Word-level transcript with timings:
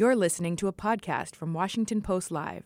You're 0.00 0.14
listening 0.14 0.54
to 0.58 0.68
a 0.68 0.72
podcast 0.72 1.34
from 1.34 1.52
Washington 1.52 2.02
Post 2.02 2.30
Live, 2.30 2.62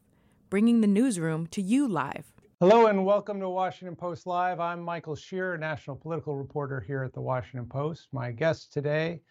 bringing 0.51 0.83
the 0.83 0.87
newsroom 0.87 1.47
to 1.47 1.63
you 1.63 1.89
live. 1.89 2.31
Hello 2.61 2.89
and 2.89 3.07
welcome 3.07 3.41
to 3.41 3.49
Washington 3.49 3.97
Post 3.97 4.27
Live. 4.27 4.61
I'm 4.61 4.83
Michael 4.83 5.17
Scherer, 5.17 5.57
national 5.57 5.97
political 5.97 6.37
reporter 6.37 6.79
here 6.79 7.03
at 7.03 7.15
the 7.15 7.23
Washington 7.23 7.67
Post. 7.71 8.09
My 8.13 8.33
guest 8.33 8.71
today 8.71 9.23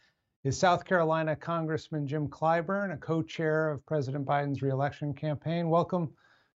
is 0.44 0.58
South 0.58 0.84
Carolina 0.84 1.36
Congressman 1.36 2.08
Jim 2.08 2.28
Clyburn, 2.28 2.92
a 2.92 2.98
co 2.98 3.22
chair 3.22 3.70
of 3.70 3.86
President 3.86 4.26
Biden's 4.26 4.64
reelection 4.64 5.14
campaign. 5.14 5.70
Welcome 5.70 6.10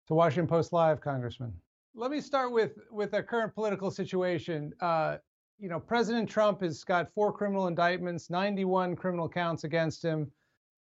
to 0.07 0.15
Washington 0.15 0.47
Post 0.47 0.73
Live, 0.73 0.99
Congressman. 0.99 1.53
Let 1.93 2.09
me 2.09 2.21
start 2.21 2.53
with, 2.53 2.71
with 2.89 3.13
a 3.13 3.21
current 3.21 3.53
political 3.53 3.91
situation. 3.91 4.73
Uh, 4.79 5.17
you 5.59 5.69
know, 5.69 5.79
President 5.79 6.27
Trump 6.27 6.61
has 6.61 6.83
got 6.83 7.13
four 7.13 7.31
criminal 7.31 7.67
indictments, 7.67 8.31
91 8.31 8.95
criminal 8.95 9.29
counts 9.29 9.63
against 9.63 10.03
him. 10.03 10.31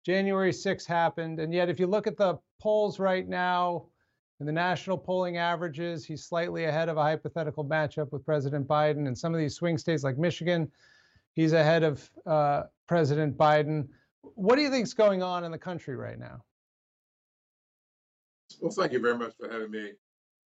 January 0.06 0.52
6 0.52 0.86
happened. 0.86 1.40
And 1.40 1.54
yet, 1.54 1.70
if 1.70 1.80
you 1.80 1.88
look 1.88 2.08
at 2.08 2.18
the 2.18 2.38
polls 2.60 3.00
right 3.00 3.28
now 3.28 3.88
and 4.40 4.48
the 4.48 4.54
national 4.54 4.98
polling 4.98 5.38
averages, 5.38 6.06
he's 6.06 6.26
slightly 6.26 6.66
ahead 6.66 6.90
of 6.90 6.98
a 6.98 7.02
hypothetical 7.02 7.64
matchup 7.64 8.12
with 8.12 8.26
President 8.26 8.68
Biden. 8.68 9.08
And 9.08 9.18
some 9.18 9.34
of 9.34 9.40
these 9.40 9.56
swing 9.56 9.78
states 9.78 10.04
like 10.04 10.18
Michigan, 10.18 10.72
he's 11.34 11.54
ahead 11.54 11.84
of 11.84 12.10
uh, 12.26 12.64
President 12.88 13.38
Biden. 13.38 13.88
What 14.22 14.56
do 14.56 14.62
you 14.62 14.70
think 14.70 14.84
is 14.84 14.94
going 14.94 15.22
on 15.22 15.44
in 15.44 15.52
the 15.52 15.58
country 15.58 15.96
right 15.96 16.18
now? 16.18 16.44
Well, 18.60 18.72
thank 18.72 18.92
you 18.92 19.00
very 19.00 19.18
much 19.18 19.34
for 19.40 19.50
having 19.50 19.72
me. 19.72 19.92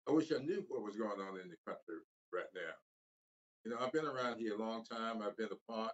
I 0.08 0.12
wish 0.12 0.32
I 0.32 0.42
knew 0.44 0.64
what 0.70 0.84
was 0.84 0.96
going 0.96 1.20
on 1.20 1.40
in 1.40 1.50
the 1.50 1.58
country 1.66 1.96
right 2.34 2.46
now. 2.54 2.74
You 3.66 3.72
know, 3.72 3.78
I've 3.82 3.92
been 3.92 4.06
around 4.06 4.40
here 4.40 4.56
a 4.56 4.58
long 4.58 4.86
time. 4.86 5.22
I've 5.22 5.36
been 5.36 5.50
a 5.52 5.72
part 5.72 5.92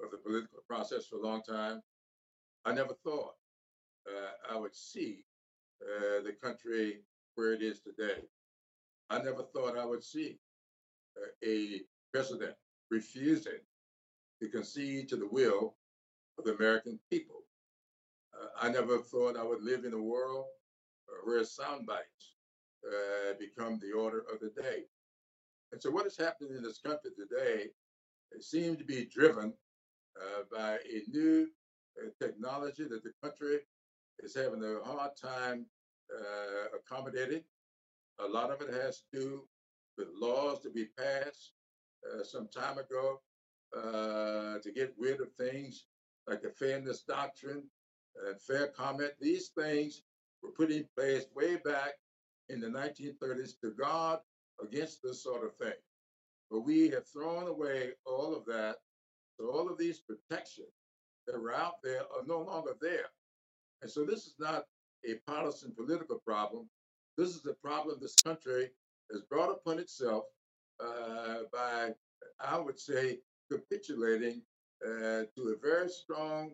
of 0.00 0.10
the 0.10 0.18
political 0.18 0.58
process 0.68 1.06
for 1.06 1.16
a 1.16 1.22
long 1.22 1.42
time. 1.42 1.80
I 2.64 2.72
never 2.72 2.94
thought 3.04 3.34
uh, 4.08 4.54
I 4.54 4.58
would 4.58 4.74
see 4.74 5.24
uh, 5.82 6.22
the 6.22 6.32
country 6.40 7.00
where 7.34 7.52
it 7.52 7.62
is 7.62 7.80
today. 7.80 8.22
I 9.10 9.18
never 9.18 9.42
thought 9.42 9.76
I 9.76 9.84
would 9.84 10.04
see 10.04 10.38
uh, 11.16 11.48
a 11.48 11.80
president 12.12 12.54
refusing 12.90 13.60
to 14.40 14.48
concede 14.48 15.08
to 15.08 15.16
the 15.16 15.26
will 15.26 15.74
of 16.38 16.44
the 16.44 16.54
American 16.54 16.98
people. 17.10 17.42
Uh, 18.34 18.48
I 18.60 18.70
never 18.70 18.98
thought 18.98 19.36
I 19.36 19.42
would 19.42 19.62
live 19.62 19.84
in 19.84 19.92
a 19.92 20.02
world 20.02 20.46
uh, 21.08 21.20
where 21.24 21.42
sound 21.44 21.86
bites 21.86 22.36
uh, 22.86 23.34
become 23.40 23.80
the 23.80 23.92
order 23.92 24.24
of 24.32 24.40
the 24.40 24.62
day. 24.62 24.84
And 25.72 25.82
so, 25.82 25.90
what 25.90 26.06
is 26.06 26.16
happening 26.16 26.54
in 26.56 26.62
this 26.62 26.78
country 26.78 27.10
today 27.16 27.70
seems 28.40 28.78
to 28.78 28.84
be 28.84 29.08
driven 29.12 29.52
by 30.50 30.74
a 30.74 31.02
new 31.10 31.48
technology 32.20 32.84
that 32.84 33.02
the 33.02 33.12
country 33.22 33.58
is 34.20 34.34
having 34.34 34.62
a 34.62 34.84
hard 34.84 35.10
time 35.20 35.66
uh, 36.14 36.76
accommodating. 36.76 37.42
A 38.20 38.26
lot 38.26 38.50
of 38.50 38.60
it 38.60 38.72
has 38.72 39.02
to 39.12 39.18
do 39.20 39.42
with 39.96 40.08
laws 40.14 40.60
to 40.60 40.70
be 40.70 40.86
passed 40.98 41.52
uh, 42.06 42.22
some 42.22 42.48
time 42.48 42.78
ago 42.78 43.20
uh, 43.76 44.58
to 44.62 44.72
get 44.74 44.94
rid 44.98 45.20
of 45.20 45.32
things 45.38 45.86
like 46.28 46.42
the 46.42 46.50
fairness 46.50 47.02
doctrine 47.02 47.64
and 48.26 48.40
fair 48.40 48.68
comment. 48.68 49.12
These 49.20 49.48
things 49.48 50.02
were 50.42 50.50
put 50.50 50.70
in 50.70 50.86
place 50.96 51.24
way 51.34 51.56
back 51.56 51.92
in 52.48 52.60
the 52.60 52.68
1930s 52.68 53.60
to 53.60 53.70
guard 53.70 54.20
against 54.62 55.02
this 55.02 55.22
sort 55.22 55.44
of 55.44 55.54
thing. 55.56 55.78
But 56.50 56.60
we 56.60 56.90
have 56.90 57.06
thrown 57.08 57.48
away 57.48 57.92
all 58.04 58.34
of 58.36 58.44
that. 58.46 58.76
So 59.38 59.50
all 59.50 59.70
of 59.70 59.78
these 59.78 60.00
protections 60.00 60.68
that 61.26 61.40
were 61.40 61.54
out 61.54 61.82
there 61.82 62.00
are 62.00 62.26
no 62.26 62.40
longer 62.40 62.72
there. 62.80 63.10
And 63.82 63.90
so 63.90 64.04
this 64.04 64.26
is 64.26 64.34
not 64.38 64.64
a 65.08 65.14
partisan 65.26 65.72
political 65.72 66.20
problem. 66.24 66.68
This 67.16 67.30
is 67.30 67.44
a 67.46 67.54
problem 67.54 67.98
this 68.00 68.16
country 68.24 68.70
has 69.10 69.22
brought 69.22 69.50
upon 69.50 69.78
itself 69.78 70.24
uh, 70.80 71.42
by, 71.52 71.90
I 72.40 72.58
would 72.58 72.78
say, 72.78 73.18
capitulating 73.50 74.42
uh, 74.84 75.24
to 75.36 75.54
a 75.54 75.60
very 75.62 75.88
strong 75.88 76.52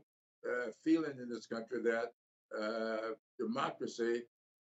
uh, 0.49 0.71
feeling 0.85 1.19
in 1.21 1.29
this 1.29 1.47
country 1.47 1.81
that 1.83 2.13
uh, 2.59 3.15
democracy 3.39 4.23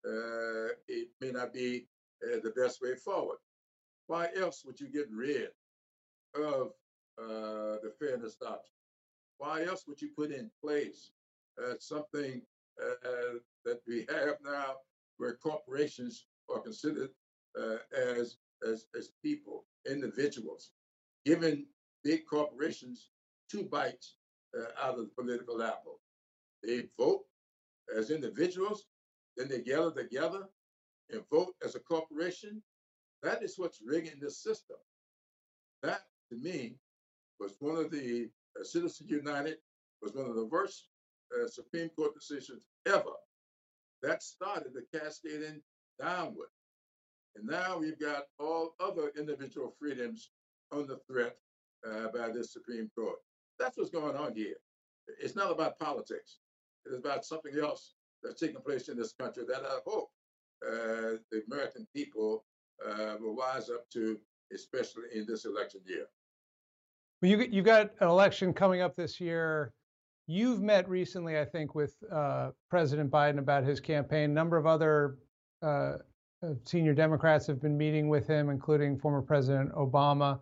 uh, 0.07 0.69
it 0.89 1.09
may 1.21 1.31
not 1.31 1.53
be 1.53 1.87
uh, 2.25 2.39
the 2.43 2.51
best 2.51 2.81
way 2.83 2.95
forward. 2.95 3.39
Why 4.07 4.29
else 4.37 4.65
would 4.65 4.81
you 4.81 4.89
get 4.89 5.09
rid 5.11 5.51
of 6.35 6.73
the 7.17 7.93
fairness 7.99 8.37
doctrine? 8.37 8.80
Why 9.41 9.65
else 9.65 9.85
would 9.89 10.03
you 10.03 10.11
put 10.15 10.33
in 10.33 10.51
place 10.63 11.13
uh, 11.59 11.73
something 11.79 12.43
uh, 12.79 13.39
that 13.65 13.81
we 13.89 14.07
have 14.11 14.37
now, 14.45 14.75
where 15.17 15.33
corporations 15.35 16.27
are 16.53 16.61
considered 16.61 17.09
uh, 17.59 17.77
as 17.97 18.37
as 18.71 18.87
as 18.95 19.13
people, 19.25 19.65
individuals, 19.91 20.73
giving 21.25 21.65
big 22.05 22.27
corporations 22.27 23.09
two 23.51 23.65
bites 23.65 24.17
uh, 24.55 24.87
out 24.87 24.99
of 24.99 25.07
the 25.07 25.23
political 25.23 25.63
apple. 25.63 26.01
They 26.63 26.89
vote 26.99 27.25
as 27.97 28.11
individuals, 28.11 28.85
then 29.39 29.49
they 29.49 29.63
gather 29.63 29.91
together 29.91 30.43
and 31.11 31.23
vote 31.33 31.55
as 31.65 31.75
a 31.77 31.81
corporation. 31.81 32.63
That 33.23 33.43
is 33.43 33.55
what's 33.57 33.81
rigging 33.83 34.21
the 34.21 34.31
system. 34.31 34.77
That, 35.83 36.03
to 36.31 36.37
me, 36.37 36.77
was 37.39 37.57
one 37.59 37.77
of 37.77 37.91
the 37.91 38.29
uh, 38.59 38.65
Citizens 38.65 39.11
United 39.11 39.57
was 40.03 40.15
one 40.15 40.27
of 40.27 40.35
the 40.35 40.47
worst 40.47 40.89
uh, 41.35 41.47
Supreme 41.47 41.89
Court 41.91 42.15
decisions 42.15 42.63
ever. 42.87 43.13
That 44.03 44.23
started 44.23 44.73
the 44.75 44.99
cascading 44.99 45.61
downward. 46.01 46.49
And 47.37 47.47
now 47.47 47.79
we've 47.79 48.01
got 48.01 48.25
all 48.39 48.75
other 48.81 49.13
individual 49.17 49.75
freedoms 49.79 50.31
under 50.73 50.97
threat 51.07 51.37
uh, 51.87 52.09
by 52.09 52.31
this 52.31 52.53
Supreme 52.53 52.91
Court. 52.97 53.17
That's 53.59 53.77
what's 53.77 53.91
going 53.91 54.17
on 54.17 54.35
here. 54.35 54.57
It's 55.21 55.37
not 55.37 55.51
about 55.51 55.79
politics. 55.79 56.39
It 56.87 56.91
is 56.91 56.99
about 56.99 57.25
something 57.25 57.53
else 57.59 57.95
that's 58.23 58.41
taking 58.41 58.61
place 58.63 58.89
in 58.89 58.97
this 58.97 59.13
country 59.13 59.45
that 59.49 59.63
I 59.65 59.79
hope 59.87 60.11
uh, 60.67 61.19
the 61.31 61.43
American 61.51 61.87
people 61.95 62.45
uh, 62.87 63.17
will 63.21 63.37
wise 63.37 63.71
up 63.71 63.89
to, 63.93 64.19
especially 64.53 65.05
in 65.15 65.27
this 65.27 65.45
election 65.45 65.81
year. 65.87 66.07
Well, 67.21 67.31
you, 67.31 67.47
you've 67.51 67.67
got 67.67 67.91
an 68.01 68.09
election 68.09 68.55
coming 68.55 68.81
up 68.81 68.97
this 68.97 69.21
year. 69.21 69.73
You've 70.27 70.63
met 70.63 70.89
recently, 70.89 71.39
I 71.39 71.45
think, 71.45 71.75
with 71.75 71.97
uh, 72.11 72.51
President 72.71 73.11
Biden 73.11 73.39
about 73.39 73.65
his 73.65 73.81
campaign. 73.81 74.31
A 74.31 74.33
number 74.33 74.57
of 74.57 74.67
other 74.67 75.19
uh, 75.63 75.97
uh, 76.43 76.55
senior 76.65 76.95
Democrats 76.95 77.47
have 77.47 77.61
been 77.61 77.77
meeting 77.77 78.09
with 78.09 78.27
him, 78.27 78.49
including 78.49 78.99
former 78.99 79.21
President 79.21 79.73
Obama. 79.73 80.41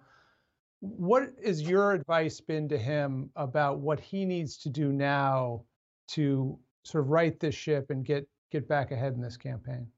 What 0.81 1.31
has 1.45 1.63
your 1.63 1.93
advice 1.93 2.41
been 2.41 2.69
to 2.69 2.79
him 2.79 3.31
about 3.35 3.81
what 3.81 3.99
he 3.99 4.25
needs 4.25 4.57
to 4.59 4.69
do 4.69 4.93
now 4.93 5.65
to 6.09 6.57
sort 6.85 7.05
of 7.05 7.11
right 7.11 7.39
this 7.41 7.55
ship 7.55 7.91
and 7.91 8.05
get 8.05 8.29
get 8.53 8.69
back 8.69 8.93
ahead 8.93 9.15
in 9.15 9.21
this 9.21 9.37
campaign? 9.37 9.89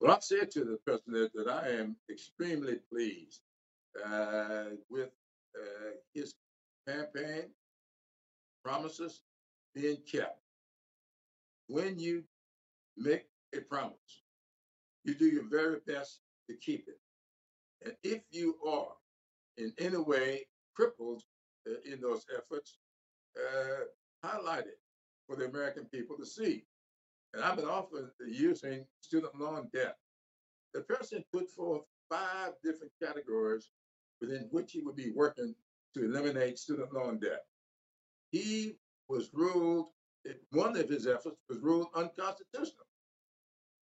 Well, 0.00 0.14
I've 0.14 0.24
said 0.24 0.50
to 0.52 0.64
the 0.64 0.78
president 0.86 1.32
that 1.34 1.48
I 1.48 1.68
am 1.68 1.96
extremely 2.08 2.76
pleased 2.90 3.42
uh, 4.06 4.76
with 4.90 5.10
uh, 5.56 5.90
his 6.14 6.34
campaign 6.86 7.44
promises 8.64 9.22
being 9.74 9.98
kept. 10.10 10.40
When 11.68 11.98
you 11.98 12.24
make 12.96 13.26
a 13.54 13.60
promise, 13.60 14.22
you 15.04 15.14
do 15.14 15.26
your 15.26 15.48
very 15.48 15.78
best 15.86 16.20
to 16.48 16.56
keep 16.56 16.86
it. 16.88 16.98
And 17.84 17.94
if 18.02 18.22
you 18.30 18.56
are 18.66 18.92
in 19.56 19.72
any 19.78 19.98
way 19.98 20.46
crippled 20.74 21.22
uh, 21.68 21.74
in 21.84 22.00
those 22.00 22.24
efforts, 22.36 22.78
uh, 23.36 23.84
highlight 24.24 24.66
it 24.66 24.80
for 25.26 25.36
the 25.36 25.44
American 25.44 25.84
people 25.86 26.16
to 26.16 26.26
see. 26.26 26.64
And 27.34 27.44
I've 27.44 27.56
been 27.56 27.66
often 27.66 28.10
using 28.26 28.86
student 29.00 29.38
loan 29.38 29.68
debt. 29.72 29.96
The 30.74 30.80
president 30.82 31.26
put 31.32 31.50
forth 31.50 31.82
five 32.10 32.52
different 32.64 32.92
categories 33.02 33.70
within 34.20 34.48
which 34.50 34.72
he 34.72 34.80
would 34.80 34.96
be 34.96 35.10
working 35.14 35.54
to 35.94 36.04
eliminate 36.04 36.58
student 36.58 36.92
loan 36.92 37.18
debt. 37.18 37.44
He 38.30 38.76
was 39.08 39.30
ruled, 39.32 39.86
one 40.50 40.76
of 40.76 40.88
his 40.88 41.06
efforts 41.06 41.40
was 41.48 41.58
ruled 41.60 41.88
unconstitutional. 41.94 42.86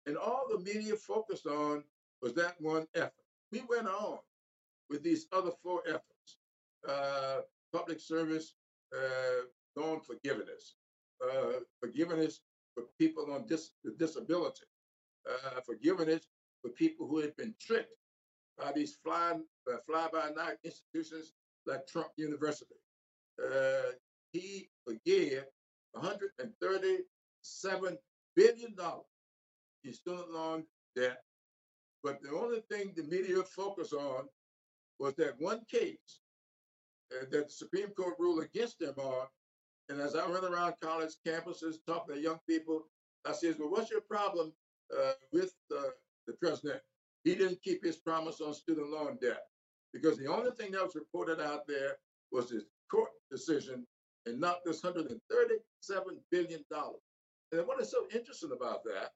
And 0.05 0.17
all 0.17 0.45
the 0.49 0.59
media 0.59 0.95
focused 0.95 1.47
on 1.47 1.83
was 2.21 2.33
that 2.35 2.55
one 2.59 2.85
effort. 2.93 3.13
We 3.51 3.63
went 3.67 3.87
on 3.87 4.19
with 4.89 5.03
these 5.03 5.27
other 5.31 5.51
four 5.63 5.81
efforts 5.87 6.37
uh, 6.87 7.41
public 7.73 7.99
service, 7.99 8.53
uh, 8.95 9.45
loan 9.75 9.99
forgiveness, 10.01 10.75
uh, 11.23 11.59
forgiveness 11.79 12.41
for 12.73 12.83
people 12.99 13.33
on 13.33 13.45
dis- 13.47 13.71
disability, 13.97 14.65
uh, 15.29 15.61
forgiveness 15.65 16.27
for 16.61 16.69
people 16.71 17.07
who 17.07 17.19
had 17.19 17.35
been 17.35 17.53
tricked 17.59 17.95
by 18.57 18.71
these 18.71 18.97
fly, 19.03 19.33
uh, 19.71 19.77
fly-by-night 19.87 20.57
institutions 20.63 21.33
like 21.65 21.87
Trump 21.87 22.09
University. 22.17 22.75
Uh, 23.43 23.91
he 24.31 24.69
forgave 24.85 25.43
137 25.93 27.97
billion 28.35 28.75
dollars 28.75 29.05
in 29.83 29.93
student 29.93 30.31
loan 30.31 30.63
debt. 30.95 31.21
But 32.03 32.21
the 32.21 32.31
only 32.31 32.61
thing 32.71 32.93
the 32.95 33.03
media 33.03 33.43
focused 33.43 33.93
on 33.93 34.27
was 34.99 35.15
that 35.15 35.39
one 35.39 35.61
case 35.69 36.21
uh, 37.13 37.25
that 37.31 37.47
the 37.47 37.53
Supreme 37.53 37.89
Court 37.89 38.15
ruled 38.19 38.43
against 38.43 38.79
them 38.79 38.95
on. 38.97 39.27
And 39.89 40.01
as 40.01 40.15
I 40.15 40.25
run 40.27 40.45
around 40.45 40.73
college 40.81 41.13
campuses 41.25 41.75
talking 41.87 42.15
to 42.15 42.21
young 42.21 42.39
people, 42.49 42.87
I 43.25 43.33
says, 43.33 43.57
"Well, 43.59 43.69
what's 43.69 43.91
your 43.91 44.01
problem 44.01 44.53
uh, 44.95 45.13
with 45.31 45.53
uh, 45.75 45.89
the 46.27 46.33
president? 46.33 46.81
He 47.23 47.35
didn't 47.35 47.61
keep 47.63 47.83
his 47.83 47.97
promise 47.97 48.41
on 48.41 48.53
student 48.53 48.89
loan 48.89 49.17
debt 49.21 49.43
because 49.95 50.17
the 50.17 50.27
only 50.27 50.51
thing 50.51 50.71
that 50.71 50.83
was 50.83 50.93
reported 50.93 51.39
out 51.39 51.65
there 51.67 51.95
was 52.29 52.49
this 52.49 52.63
court 52.91 53.11
decision 53.31 53.87
and 54.25 54.37
not 54.37 54.57
this 54.65 54.83
137 54.83 56.17
billion 56.29 56.59
dollars. 56.69 56.99
And 57.53 57.65
what 57.65 57.79
is 57.79 57.91
so 57.91 58.05
interesting 58.13 58.51
about 58.51 58.83
that? 58.83 59.11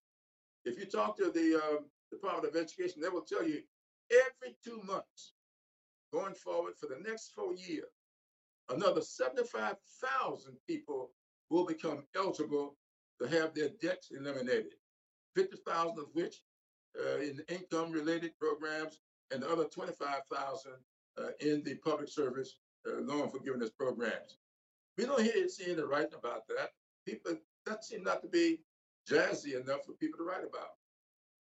If 0.64 0.80
you 0.80 0.86
talk 0.86 1.18
to 1.18 1.32
the 1.32 1.56
um, 1.56 1.80
Department 2.12 2.56
of 2.56 2.62
Education, 2.62 3.02
they 3.02 3.10
will 3.10 3.24
tell 3.24 3.46
you 3.46 3.62
every 4.10 4.56
two 4.64 4.82
months 4.88 5.34
going 6.14 6.34
forward 6.34 6.76
for 6.80 6.88
the 6.88 7.04
next 7.06 7.34
four 7.36 7.54
years, 7.54 7.92
another 8.70 9.02
75,000 9.02 10.56
people 10.66 11.12
will 11.50 11.66
become 11.66 12.04
eligible 12.16 12.78
to 13.22 13.28
have 13.28 13.54
their 13.54 13.70
debts 13.82 14.12
eliminated, 14.18 14.76
50,000 15.36 16.00
of 16.00 16.06
which 16.14 16.38
uh, 16.98 17.20
in 17.20 17.42
income 17.50 17.92
related 17.92 18.32
programs 18.40 19.02
and 19.32 19.44
the 19.44 19.50
other 19.50 19.66
25,000 19.66 20.72
uh, 21.18 21.24
in 21.42 21.64
the 21.64 21.76
public 21.76 22.10
service 22.10 22.58
uh, 22.88 23.02
loan 23.02 23.30
forgiveness 23.30 23.70
programs. 23.70 24.38
We 24.98 25.06
don't 25.06 25.22
hear 25.22 25.48
seeing 25.48 25.78
it 25.78 25.88
writing 25.88 26.14
about 26.18 26.48
that. 26.48 26.70
People 27.06 27.38
that 27.66 27.84
seem 27.84 28.04
not 28.04 28.22
to 28.22 28.28
be 28.28 28.60
jazzy 29.10 29.62
enough 29.62 29.86
for 29.86 29.94
people 29.94 30.18
to 30.20 30.24
write 30.24 30.44
about. 30.44 30.72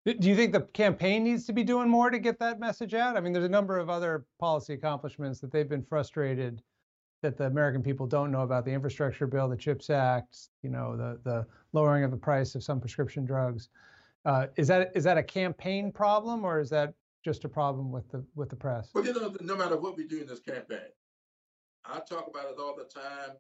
Do 0.06 0.30
you 0.30 0.36
think 0.38 0.54
the 0.54 0.62
campaign 0.62 1.26
needs 1.26 1.46
to 1.48 1.54
be 1.54 1.66
doing 1.66 1.90
more 1.90 2.10
to 2.10 2.18
get 2.18 2.40
that 2.40 2.62
message 2.62 2.94
out? 2.94 3.18
I 3.18 3.20
mean, 3.20 3.34
there's 3.34 3.46
a 3.46 3.50
number 3.50 3.78
of 3.78 3.90
other 3.90 4.26
policy 4.40 4.74
accomplishments 4.74 5.42
that 5.42 5.52
they've 5.52 5.68
been 5.68 5.84
frustrated 5.84 6.62
that 7.24 7.38
the 7.38 7.46
American 7.46 7.84
people 7.84 8.08
don't 8.08 8.32
know 8.32 8.42
about 8.42 8.64
the 8.64 8.72
infrastructure 8.72 9.28
bill, 9.28 9.50
the 9.50 9.58
CHIPS 9.58 9.90
Act, 9.90 10.38
you 10.62 10.70
know, 10.70 10.96
the 10.96 11.20
the 11.24 11.46
lowering 11.74 12.04
of 12.06 12.12
the 12.12 12.18
price 12.18 12.56
of 12.56 12.64
some 12.64 12.80
prescription 12.80 13.26
drugs. 13.26 13.70
Uh, 14.24 14.48
is 14.56 14.68
that 14.68 14.92
is 14.96 15.04
that 15.04 15.18
a 15.18 15.24
campaign 15.24 15.92
problem 15.92 16.46
or 16.46 16.60
is 16.60 16.70
that 16.70 16.94
just 17.28 17.44
a 17.44 17.50
problem 17.50 17.92
with 17.92 18.10
the 18.10 18.24
with 18.36 18.50
the 18.50 18.56
press? 18.56 18.90
Well, 18.94 19.06
you 19.06 19.14
know, 19.14 19.36
no 19.42 19.58
matter 19.58 19.76
what 19.76 19.98
we 19.98 20.08
do 20.08 20.22
in 20.22 20.28
this 20.28 20.40
campaign, 20.40 20.92
I 21.84 22.00
talk 22.00 22.26
about 22.30 22.46
it 22.46 22.58
all 22.58 22.74
the 22.74 22.86
time. 22.86 23.36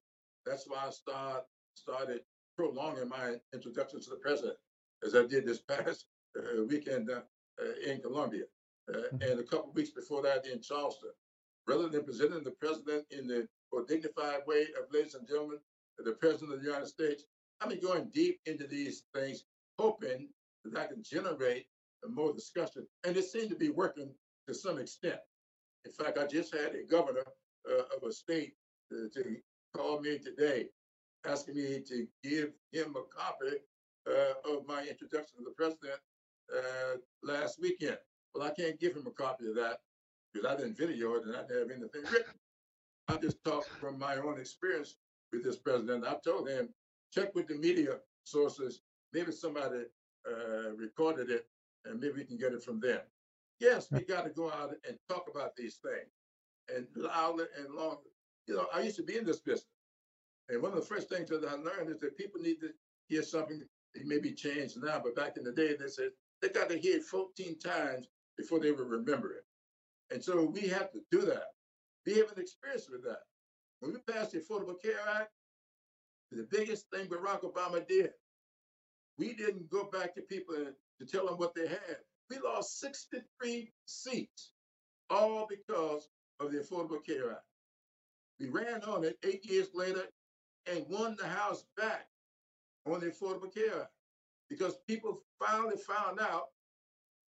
That's 0.46 0.66
why 0.68 0.88
I 0.88 0.90
start 0.90 1.46
started 1.76 2.20
prolonging 2.58 3.08
my 3.08 3.36
introduction 3.54 4.02
to 4.02 4.10
the 4.10 4.18
president, 4.18 4.58
as 5.06 5.16
I 5.16 5.26
did 5.26 5.46
this 5.46 5.60
past 5.74 6.06
uh, 6.38 6.66
weekend 6.66 7.10
uh, 7.10 7.22
uh, 7.62 7.90
in 7.90 8.02
Columbia, 8.02 8.44
mm-hmm. 8.90 9.22
and 9.22 9.40
a 9.40 9.44
couple 9.44 9.72
weeks 9.72 9.92
before 9.92 10.22
that 10.24 10.46
in 10.46 10.62
Charleston. 10.62 11.12
Rather 11.66 11.88
than 11.88 12.04
presenting 12.04 12.44
the 12.44 12.58
president 12.60 13.06
in 13.12 13.26
the 13.26 13.48
more 13.72 13.86
dignified 13.86 14.42
way 14.48 14.64
of, 14.78 14.92
ladies 14.92 15.16
and 15.16 15.26
gentlemen, 15.26 15.60
the 15.98 16.12
president 16.12 16.52
of 16.52 16.60
the 16.60 16.66
United 16.66 16.88
States, 16.88 17.24
I've 17.62 17.70
been 17.70 17.80
going 17.80 18.10
deep 18.14 18.42
into 18.46 18.68
these 18.68 19.04
things, 19.14 19.46
hoping 19.80 20.28
that 20.66 20.78
I 20.78 20.88
can 20.88 21.04
generate 21.04 21.68
more 22.10 22.34
discussion, 22.34 22.86
and 23.06 23.18
it 23.18 23.26
seemed 23.26 23.50
to 23.50 23.56
be 23.56 23.70
working 23.70 24.10
to 24.48 24.54
some 24.54 24.78
extent. 24.80 25.20
In 25.86 25.92
fact, 25.92 26.18
I 26.18 26.28
just 26.28 26.54
had 26.54 26.76
a 26.76 26.84
governor 26.90 27.24
uh, 27.70 27.84
of 27.96 28.04
a 28.08 28.12
state 28.12 28.54
uh, 28.92 29.08
to 29.14 29.38
call 29.76 30.00
me 30.00 30.18
today 30.18 30.68
asking 31.26 31.56
me 31.56 31.82
to 31.88 32.08
give 32.24 32.52
him 32.72 32.96
a 32.96 33.04
copy 33.14 33.58
uh, 34.08 34.54
of 34.54 34.66
my 34.68 34.82
introduction 34.84 35.38
to 35.38 35.44
the 35.44 35.52
president 35.58 36.00
uh, 36.56 36.98
last 37.24 37.60
weekend. 37.62 37.98
Well, 38.34 38.48
I 38.48 38.52
can't 38.52 38.80
give 38.80 38.96
him 38.96 39.08
a 39.08 39.12
copy 39.12 39.48
of 39.48 39.56
that 39.56 39.80
because 40.34 40.50
I 40.50 40.56
didn't 40.56 40.78
video 40.78 41.16
it 41.16 41.26
and 41.26 41.36
I 41.36 41.42
didn't 41.42 41.70
have 41.70 41.78
anything 41.78 42.12
written. 42.12 42.34
I 43.08 43.18
just 43.18 43.44
talked 43.44 43.70
from 43.70 43.98
my 43.98 44.18
own 44.18 44.40
experience 44.40 44.96
with 45.32 45.44
this 45.44 45.58
president. 45.58 46.06
I 46.06 46.16
told 46.24 46.48
him, 46.50 46.70
check 47.14 47.34
with 47.36 47.48
the 47.48 47.56
media 47.56 47.98
sources. 48.24 48.82
Maybe 49.14 49.32
somebody 49.32 49.86
uh, 50.30 50.72
recorded 50.76 51.30
it 51.30 51.48
and 51.86 52.00
maybe 52.00 52.16
we 52.18 52.26
can 52.26 52.38
get 52.38 52.54
it 52.54 52.64
from 52.64 52.80
them. 52.80 53.00
Yes, 53.60 53.88
we 53.92 54.02
got 54.02 54.26
to 54.26 54.30
go 54.30 54.52
out 54.52 54.74
and 54.88 54.98
talk 55.10 55.28
about 55.34 55.56
these 55.56 55.78
things 55.78 56.12
and 56.76 56.86
louder 56.96 57.48
and 57.58 57.74
longer 57.74 58.02
you 58.48 58.56
know, 58.56 58.68
I 58.74 58.82
used 58.82 58.96
to 58.96 59.04
be 59.04 59.18
in 59.18 59.26
this 59.26 59.40
business. 59.40 59.66
And 60.50 60.62
one 60.62 60.72
of 60.72 60.80
the 60.80 60.86
first 60.86 61.10
things 61.10 61.30
that 61.30 61.46
I 61.46 61.54
learned 61.56 61.90
is 61.92 62.00
that 62.00 62.18
people 62.18 62.42
need 62.42 62.60
to 62.62 62.70
hear 63.10 63.22
something 63.22 63.62
that 63.94 64.06
may 64.06 64.20
be 64.20 64.34
changed 64.34 64.78
now, 64.82 65.02
but 65.04 65.16
back 65.16 65.38
in 65.38 65.44
the 65.44 65.52
day, 65.52 65.76
they 65.76 65.88
said 65.88 66.10
they 66.42 66.50
got 66.50 66.70
to 66.70 66.78
hear 66.78 66.98
it 66.98 67.04
14 67.04 67.60
times 67.60 68.08
before 68.38 68.60
they 68.60 68.72
would 68.72 68.88
remember 68.88 69.34
it. 69.34 69.44
And 70.14 70.24
so 70.24 70.46
we 70.46 70.68
have 70.70 70.92
to 70.92 71.00
do 71.12 71.22
that. 71.22 71.48
We 72.06 72.16
have 72.16 72.32
an 72.32 72.40
experience 72.42 72.88
with 72.90 73.04
that. 73.04 73.20
When 73.82 73.92
we 73.94 74.14
passed 74.14 74.32
the 74.32 74.40
Affordable 74.40 74.82
Care 74.82 75.00
Act, 75.20 75.32
the 76.32 76.48
biggest 76.50 76.86
thing 76.94 77.08
Barack 77.08 77.42
Obama 77.42 77.86
did, 77.86 78.12
we 79.18 79.34
didn't 79.34 79.70
go 79.70 79.90
back 79.92 80.16
to 80.16 80.22
people 80.22 80.56
to 81.00 81.06
tell 81.06 81.26
them 81.26 81.38
what 81.38 81.54
they 81.56 81.68
had. 81.68 81.98
We 82.30 82.38
lost 82.40 82.80
63 82.80 83.72
seats, 83.86 84.52
all 85.10 85.48
because 85.50 86.10
of 86.40 86.52
the 86.52 86.60
Affordable 86.60 87.04
Care 87.06 87.32
Act. 87.32 87.44
We 88.40 88.50
ran 88.50 88.84
on 88.84 89.04
it 89.04 89.18
eight 89.24 89.50
years 89.50 89.70
later 89.74 90.04
and 90.72 90.86
won 90.90 91.16
the 91.20 91.28
House 91.28 91.66
back 91.78 92.08
on 92.86 93.00
the 93.00 93.08
Affordable 93.08 93.54
Care 93.54 93.82
Act 93.82 93.92
because 94.50 94.78
people 94.88 95.24
finally 95.40 95.78
found 95.78 96.20
out 96.20 96.48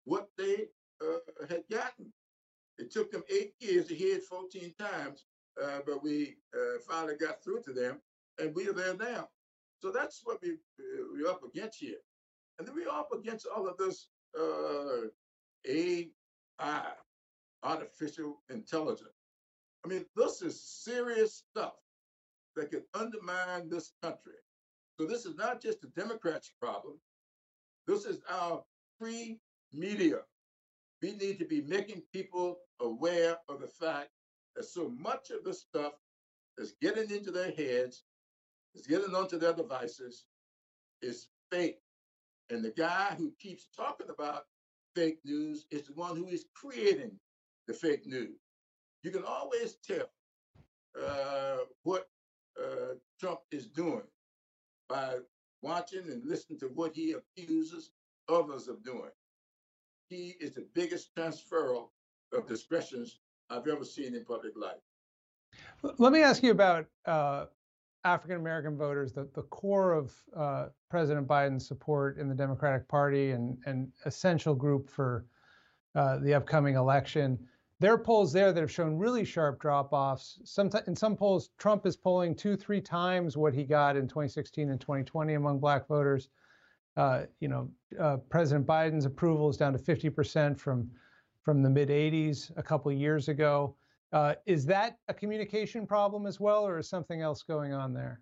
what 0.05 0.29
they 0.37 0.67
uh, 1.01 1.45
had 1.49 1.63
gotten. 1.71 2.11
It 2.77 2.91
took 2.91 3.11
them 3.11 3.23
eight 3.31 3.53
years 3.59 3.87
to 3.87 3.95
hear 3.95 4.17
it 4.17 4.23
14 4.23 4.73
times, 4.79 5.25
uh, 5.61 5.79
but 5.85 6.03
we 6.03 6.35
uh, 6.55 6.79
finally 6.87 7.15
got 7.19 7.43
through 7.43 7.61
to 7.63 7.73
them, 7.73 8.01
and 8.39 8.53
we 8.55 8.67
are 8.67 8.73
there 8.73 8.95
now. 8.95 9.29
So 9.79 9.91
that's 9.91 10.21
what 10.23 10.39
we, 10.41 10.51
uh, 10.51 11.03
we're 11.11 11.29
up 11.29 11.41
against 11.43 11.79
here. 11.79 11.97
And 12.59 12.67
then 12.67 12.75
we're 12.75 12.89
up 12.89 13.09
against 13.13 13.47
all 13.47 13.67
of 13.67 13.77
this 13.77 14.07
uh, 14.39 15.07
AI, 15.67 16.91
artificial 17.63 18.41
intelligence. 18.49 19.09
I 19.85 19.89
mean, 19.89 20.05
this 20.15 20.41
is 20.41 20.63
serious 20.63 21.43
stuff 21.49 21.73
that 22.55 22.71
could 22.71 22.83
undermine 22.93 23.69
this 23.69 23.93
country. 24.01 24.33
So 24.99 25.05
this 25.05 25.25
is 25.25 25.35
not 25.35 25.61
just 25.61 25.83
a 25.83 25.87
Democrats' 25.99 26.51
problem. 26.61 26.99
This 27.87 28.05
is 28.05 28.21
our 28.29 28.63
free 28.99 29.39
media. 29.73 30.19
We 31.01 31.13
need 31.13 31.39
to 31.39 31.45
be 31.45 31.61
making 31.61 32.03
people 32.13 32.59
aware 32.79 33.37
of 33.49 33.59
the 33.59 33.67
fact 33.67 34.09
that 34.55 34.65
so 34.65 34.89
much 34.97 35.31
of 35.31 35.43
this 35.43 35.61
stuff 35.61 35.93
is 36.57 36.75
getting 36.81 37.09
into 37.09 37.31
their 37.31 37.51
heads, 37.51 38.03
is 38.75 38.87
getting 38.87 39.15
onto 39.15 39.37
their 39.37 39.53
devices, 39.53 40.25
is 41.01 41.27
fake. 41.51 41.79
And 42.49 42.63
the 42.63 42.71
guy 42.71 43.15
who 43.17 43.33
keeps 43.39 43.67
talking 43.75 44.07
about 44.09 44.43
fake 44.95 45.19
news 45.25 45.65
is 45.71 45.83
the 45.83 45.93
one 45.93 46.15
who 46.15 46.27
is 46.27 46.45
creating 46.55 47.11
the 47.67 47.73
fake 47.73 48.05
news 48.05 48.39
you 49.03 49.11
can 49.11 49.23
always 49.25 49.75
tell 49.85 50.09
uh, 50.99 51.57
what 51.83 52.07
uh, 52.59 52.95
Trump 53.19 53.39
is 53.51 53.67
doing 53.67 54.03
by 54.89 55.17
watching 55.61 56.03
and 56.09 56.25
listening 56.25 56.59
to 56.59 56.67
what 56.67 56.95
he 56.95 57.13
accuses 57.13 57.91
others 58.29 58.67
of 58.67 58.83
doing. 58.83 59.11
He 60.09 60.35
is 60.39 60.53
the 60.53 60.65
biggest 60.73 61.13
transferal 61.15 61.89
of 62.33 62.47
discretions 62.47 63.19
I've 63.49 63.67
ever 63.67 63.83
seen 63.83 64.15
in 64.15 64.23
public 64.25 64.53
life. 64.55 64.81
Let 65.97 66.13
me 66.13 66.21
ask 66.21 66.41
you 66.41 66.51
about 66.51 66.85
uh, 67.05 67.45
African 68.05 68.37
American 68.37 68.77
voters, 68.77 69.13
the, 69.13 69.29
the 69.33 69.43
core 69.43 69.93
of 69.93 70.13
uh, 70.35 70.67
President 70.89 71.27
Biden's 71.27 71.67
support 71.67 72.17
in 72.17 72.27
the 72.27 72.35
Democratic 72.35 72.87
Party 72.87 73.31
and, 73.31 73.57
and 73.65 73.91
essential 74.05 74.53
group 74.53 74.89
for 74.89 75.25
uh, 75.95 76.17
the 76.17 76.33
upcoming 76.33 76.75
election. 76.75 77.39
There 77.79 77.93
are 77.93 77.97
polls 77.97 78.31
there 78.31 78.53
that 78.53 78.59
have 78.59 78.71
shown 78.71 78.97
really 78.97 79.25
sharp 79.25 79.59
drop-offs. 79.59 80.39
Sometimes 80.43 80.87
in 80.87 80.95
some 80.95 81.15
polls, 81.15 81.49
Trump 81.57 81.85
is 81.85 81.97
polling 81.97 82.35
two, 82.35 82.55
three 82.55 82.81
times 82.81 83.35
what 83.35 83.53
he 83.53 83.63
got 83.63 83.95
in 83.95 84.07
2016 84.07 84.69
and 84.69 84.79
2020 84.79 85.33
among 85.33 85.59
black 85.59 85.87
voters. 85.87 86.29
Uh, 86.95 87.23
you 87.39 87.47
know, 87.47 87.69
uh, 87.99 88.17
President 88.29 88.65
Biden's 88.65 89.05
approval 89.05 89.49
is 89.49 89.57
down 89.57 89.73
to 89.73 89.79
50% 89.79 90.59
from 90.59 90.89
from 91.41 91.61
the 91.61 91.69
mid 91.69 91.89
80s 91.89 92.51
a 92.57 92.63
couple 92.63 92.91
years 92.91 93.27
ago. 93.27 93.75
Uh, 94.13 94.35
is 94.45 94.65
that 94.67 94.97
a 95.07 95.13
communication 95.13 95.87
problem 95.87 96.27
as 96.27 96.39
well, 96.39 96.65
or 96.65 96.77
is 96.77 96.87
something 96.87 97.21
else 97.21 97.41
going 97.43 97.73
on 97.73 97.93
there? 97.93 98.21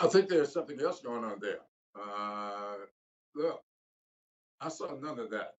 I 0.00 0.08
think 0.08 0.28
there's 0.28 0.52
something 0.52 0.80
else 0.80 1.00
going 1.00 1.24
on 1.24 1.38
there. 1.40 1.60
Uh, 1.94 2.74
look, 3.36 3.62
I 4.60 4.68
saw 4.68 4.94
none 5.00 5.20
of 5.20 5.30
that 5.30 5.52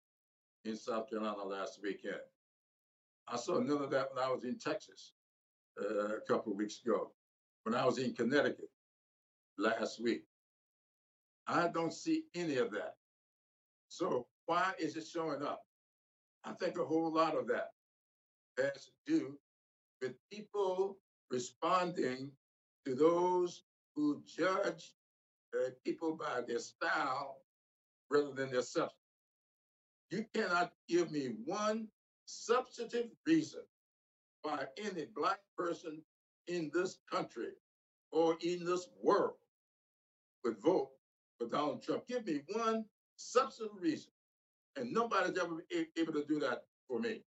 in 0.65 0.75
South 0.75 1.09
Carolina 1.09 1.43
last 1.43 1.79
weekend. 1.81 2.19
I 3.27 3.37
saw 3.37 3.59
none 3.59 3.81
of 3.81 3.89
that 3.91 4.09
when 4.13 4.23
I 4.23 4.29
was 4.29 4.43
in 4.43 4.59
Texas 4.59 5.13
uh, 5.81 6.17
a 6.17 6.21
couple 6.27 6.51
of 6.51 6.57
weeks 6.57 6.81
ago. 6.85 7.13
When 7.63 7.73
I 7.73 7.85
was 7.85 7.97
in 7.97 8.13
Connecticut, 8.13 8.69
last 9.57 10.01
week. 10.01 10.23
I 11.47 11.67
don't 11.67 11.93
see 11.93 12.23
any 12.35 12.57
of 12.57 12.71
that. 12.71 12.93
So 13.89 14.27
why 14.45 14.73
is 14.79 14.95
it 14.95 15.05
showing 15.11 15.43
up? 15.43 15.61
I 16.45 16.53
think 16.53 16.77
a 16.77 16.85
whole 16.85 17.13
lot 17.13 17.37
of 17.37 17.47
that 17.47 17.69
has 18.57 18.85
to 18.85 18.91
do 19.05 19.37
with 20.01 20.13
people 20.31 20.97
responding 21.31 22.31
to 22.85 22.95
those 22.95 23.63
who 23.95 24.21
judge 24.25 24.93
uh, 25.55 25.69
people 25.85 26.15
by 26.15 26.41
their 26.47 26.59
style 26.59 27.37
rather 28.09 28.31
than 28.31 28.51
their 28.51 28.61
substance. 28.61 28.93
You 30.11 30.25
cannot 30.33 30.73
give 30.87 31.11
me 31.11 31.29
one 31.45 31.87
substantive 32.25 33.07
reason 33.25 33.61
why 34.43 34.65
any 34.77 35.05
black 35.15 35.39
person 35.57 36.01
in 36.47 36.69
this 36.73 36.99
country 37.11 37.53
or 38.11 38.37
in 38.41 38.65
this 38.65 38.89
world 39.01 39.33
would 40.43 40.57
vote 40.61 40.89
for 41.39 41.47
Donald 41.47 41.81
Trump. 41.81 42.05
Give 42.07 42.25
me 42.25 42.41
one 42.53 42.85
substantive 43.15 43.81
reason. 43.81 44.11
And 44.75 44.91
nobody's 44.91 45.37
ever 45.37 45.63
able 45.97 46.13
to 46.13 46.25
do 46.27 46.39
that 46.39 46.63
for 46.87 46.99
me. 46.99 47.21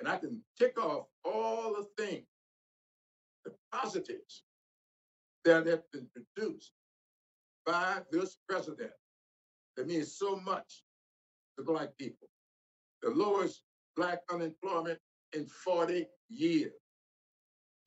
And 0.00 0.08
I 0.08 0.16
can 0.16 0.40
tick 0.58 0.78
off 0.78 1.06
all 1.24 1.74
the 1.74 2.02
things, 2.02 2.26
the 3.44 3.52
positives 3.72 4.44
that 5.44 5.66
have 5.66 5.82
been 5.92 6.06
produced 6.14 6.72
by 7.66 8.00
this 8.10 8.36
president 8.48 8.92
that 9.76 9.86
means 9.86 10.16
so 10.16 10.36
much 10.36 10.82
to 11.56 11.64
black 11.64 11.90
people. 11.98 12.28
The 13.02 13.10
lowest 13.10 13.62
black 13.96 14.20
unemployment 14.30 14.98
in 15.32 15.46
40 15.46 16.06
years, 16.28 16.72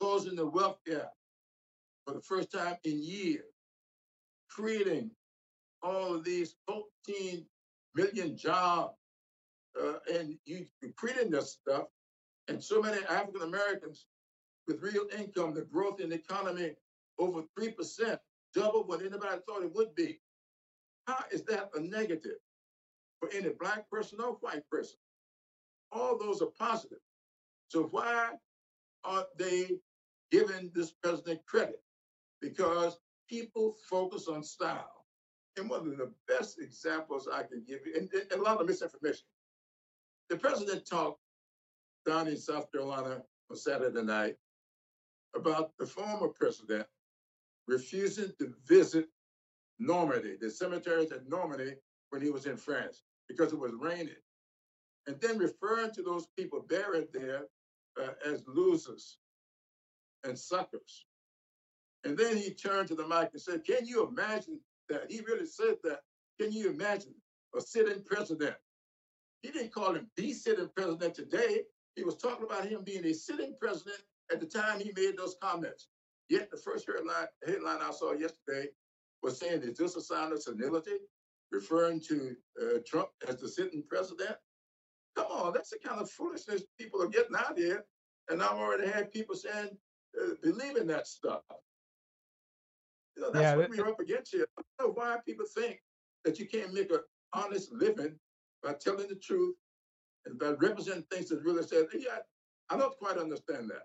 closing 0.00 0.36
the 0.36 0.46
wealth 0.46 0.78
gap 0.86 1.12
for 2.06 2.14
the 2.14 2.20
first 2.20 2.52
time 2.52 2.76
in 2.84 3.02
years, 3.02 3.44
creating 4.48 5.10
all 5.82 6.14
of 6.14 6.24
these 6.24 6.54
14 6.66 7.44
million 7.94 8.36
jobs, 8.36 8.94
uh, 9.80 9.94
and 10.12 10.36
you, 10.44 10.66
creating 10.96 11.30
this 11.30 11.52
stuff, 11.52 11.84
and 12.48 12.62
so 12.62 12.80
many 12.80 13.02
African 13.06 13.42
Americans 13.42 14.06
with 14.66 14.82
real 14.82 15.06
income, 15.16 15.54
the 15.54 15.62
growth 15.62 16.00
in 16.00 16.10
the 16.10 16.16
economy 16.16 16.72
over 17.18 17.42
3%, 17.58 18.18
double 18.54 18.84
what 18.84 19.00
anybody 19.00 19.40
thought 19.46 19.62
it 19.62 19.74
would 19.74 19.94
be. 19.94 20.20
How 21.06 21.24
is 21.32 21.42
that 21.44 21.70
a 21.74 21.80
negative 21.80 22.38
for 23.20 23.28
any 23.32 23.50
black 23.60 23.88
person 23.90 24.20
or 24.20 24.36
white 24.40 24.68
person? 24.70 24.96
All 25.90 26.18
those 26.18 26.40
are 26.42 26.50
positive. 26.58 26.98
So 27.68 27.88
why 27.90 28.30
aren't 29.04 29.26
they 29.38 29.78
giving 30.30 30.70
this 30.74 30.92
president 31.02 31.40
credit? 31.46 31.82
Because 32.40 32.98
people 33.28 33.74
focus 33.88 34.28
on 34.28 34.42
style. 34.42 35.06
And 35.56 35.68
one 35.68 35.80
of 35.80 35.98
the 35.98 36.12
best 36.28 36.60
examples 36.60 37.28
I 37.30 37.42
can 37.42 37.62
give 37.66 37.80
you, 37.84 37.94
and, 37.96 38.08
and 38.12 38.40
a 38.40 38.42
lot 38.42 38.60
of 38.60 38.66
misinformation. 38.66 39.24
The 40.30 40.36
president 40.36 40.86
talked 40.86 41.21
down 42.06 42.28
in 42.28 42.36
South 42.36 42.70
Carolina 42.72 43.22
on 43.50 43.56
Saturday 43.56 44.02
night 44.02 44.36
about 45.34 45.72
the 45.78 45.86
former 45.86 46.28
president 46.28 46.86
refusing 47.68 48.32
to 48.38 48.52
visit 48.66 49.06
Normandy, 49.78 50.36
the 50.40 50.50
cemeteries 50.50 51.12
at 51.12 51.28
Normandy 51.28 51.74
when 52.10 52.22
he 52.22 52.30
was 52.30 52.46
in 52.46 52.56
France 52.56 53.02
because 53.28 53.52
it 53.52 53.58
was 53.58 53.72
raining. 53.78 54.14
And 55.06 55.20
then 55.20 55.38
referring 55.38 55.90
to 55.92 56.02
those 56.02 56.26
people 56.38 56.64
buried 56.68 57.08
there 57.12 57.46
uh, 58.00 58.12
as 58.24 58.44
losers 58.46 59.18
and 60.24 60.38
suckers. 60.38 61.06
And 62.04 62.16
then 62.16 62.36
he 62.36 62.50
turned 62.50 62.88
to 62.88 62.94
the 62.94 63.06
mic 63.06 63.30
and 63.32 63.40
said, 63.40 63.64
Can 63.64 63.86
you 63.86 64.06
imagine 64.06 64.60
that? 64.88 65.10
He 65.10 65.20
really 65.20 65.46
said 65.46 65.76
that. 65.84 66.00
Can 66.40 66.52
you 66.52 66.70
imagine 66.70 67.14
a 67.56 67.60
sitting 67.60 68.02
president? 68.04 68.56
He 69.42 69.50
didn't 69.50 69.72
call 69.72 69.94
him 69.94 70.08
the 70.16 70.32
sitting 70.32 70.70
president 70.74 71.14
today. 71.14 71.62
He 71.96 72.04
was 72.04 72.16
talking 72.16 72.44
about 72.44 72.66
him 72.66 72.82
being 72.84 73.04
a 73.04 73.12
sitting 73.12 73.54
president 73.60 74.00
at 74.32 74.40
the 74.40 74.46
time 74.46 74.80
he 74.80 74.92
made 74.96 75.16
those 75.16 75.36
comments. 75.42 75.88
Yet 76.28 76.50
the 76.50 76.56
first 76.56 76.86
headline, 76.86 77.26
headline 77.46 77.78
I 77.82 77.90
saw 77.90 78.12
yesterday 78.12 78.68
was 79.22 79.38
saying, 79.38 79.62
is 79.62 79.76
this 79.76 79.96
a 79.96 80.00
sign 80.00 80.32
of 80.32 80.42
senility? 80.42 80.96
Referring 81.50 82.00
to 82.08 82.34
uh, 82.60 82.78
Trump 82.86 83.08
as 83.28 83.36
the 83.36 83.48
sitting 83.48 83.82
president? 83.88 84.36
Come 85.16 85.26
on, 85.26 85.52
that's 85.52 85.68
the 85.68 85.78
kind 85.86 86.00
of 86.00 86.10
foolishness 86.10 86.62
people 86.80 87.02
are 87.02 87.08
getting 87.08 87.36
out 87.36 87.58
here. 87.58 87.84
And 88.30 88.42
I've 88.42 88.56
already 88.56 88.88
had 88.88 89.12
people 89.12 89.34
saying, 89.34 89.68
uh, 90.18 90.50
in 90.50 90.86
that 90.86 91.06
stuff. 91.06 91.42
You 93.16 93.22
know, 93.22 93.30
that's 93.30 93.42
yeah, 93.42 93.56
what 93.56 93.70
we're 93.70 93.88
up 93.88 94.00
against 94.00 94.32
here. 94.32 94.46
I 94.58 94.62
don't 94.78 94.88
know 94.88 94.94
why 94.94 95.18
people 95.26 95.46
think 95.54 95.80
that 96.24 96.38
you 96.38 96.46
can't 96.46 96.72
make 96.72 96.90
an 96.90 97.00
honest 97.34 97.70
living 97.72 98.18
by 98.62 98.74
telling 98.74 99.08
the 99.08 99.16
truth 99.16 99.56
and 100.26 100.38
by 100.38 100.50
representing 100.60 101.04
things 101.10 101.28
that 101.28 101.42
really 101.42 101.62
said, 101.62 101.86
yeah, 101.94 102.18
I 102.70 102.76
don't 102.76 102.96
quite 102.98 103.18
understand 103.18 103.70
that. 103.70 103.82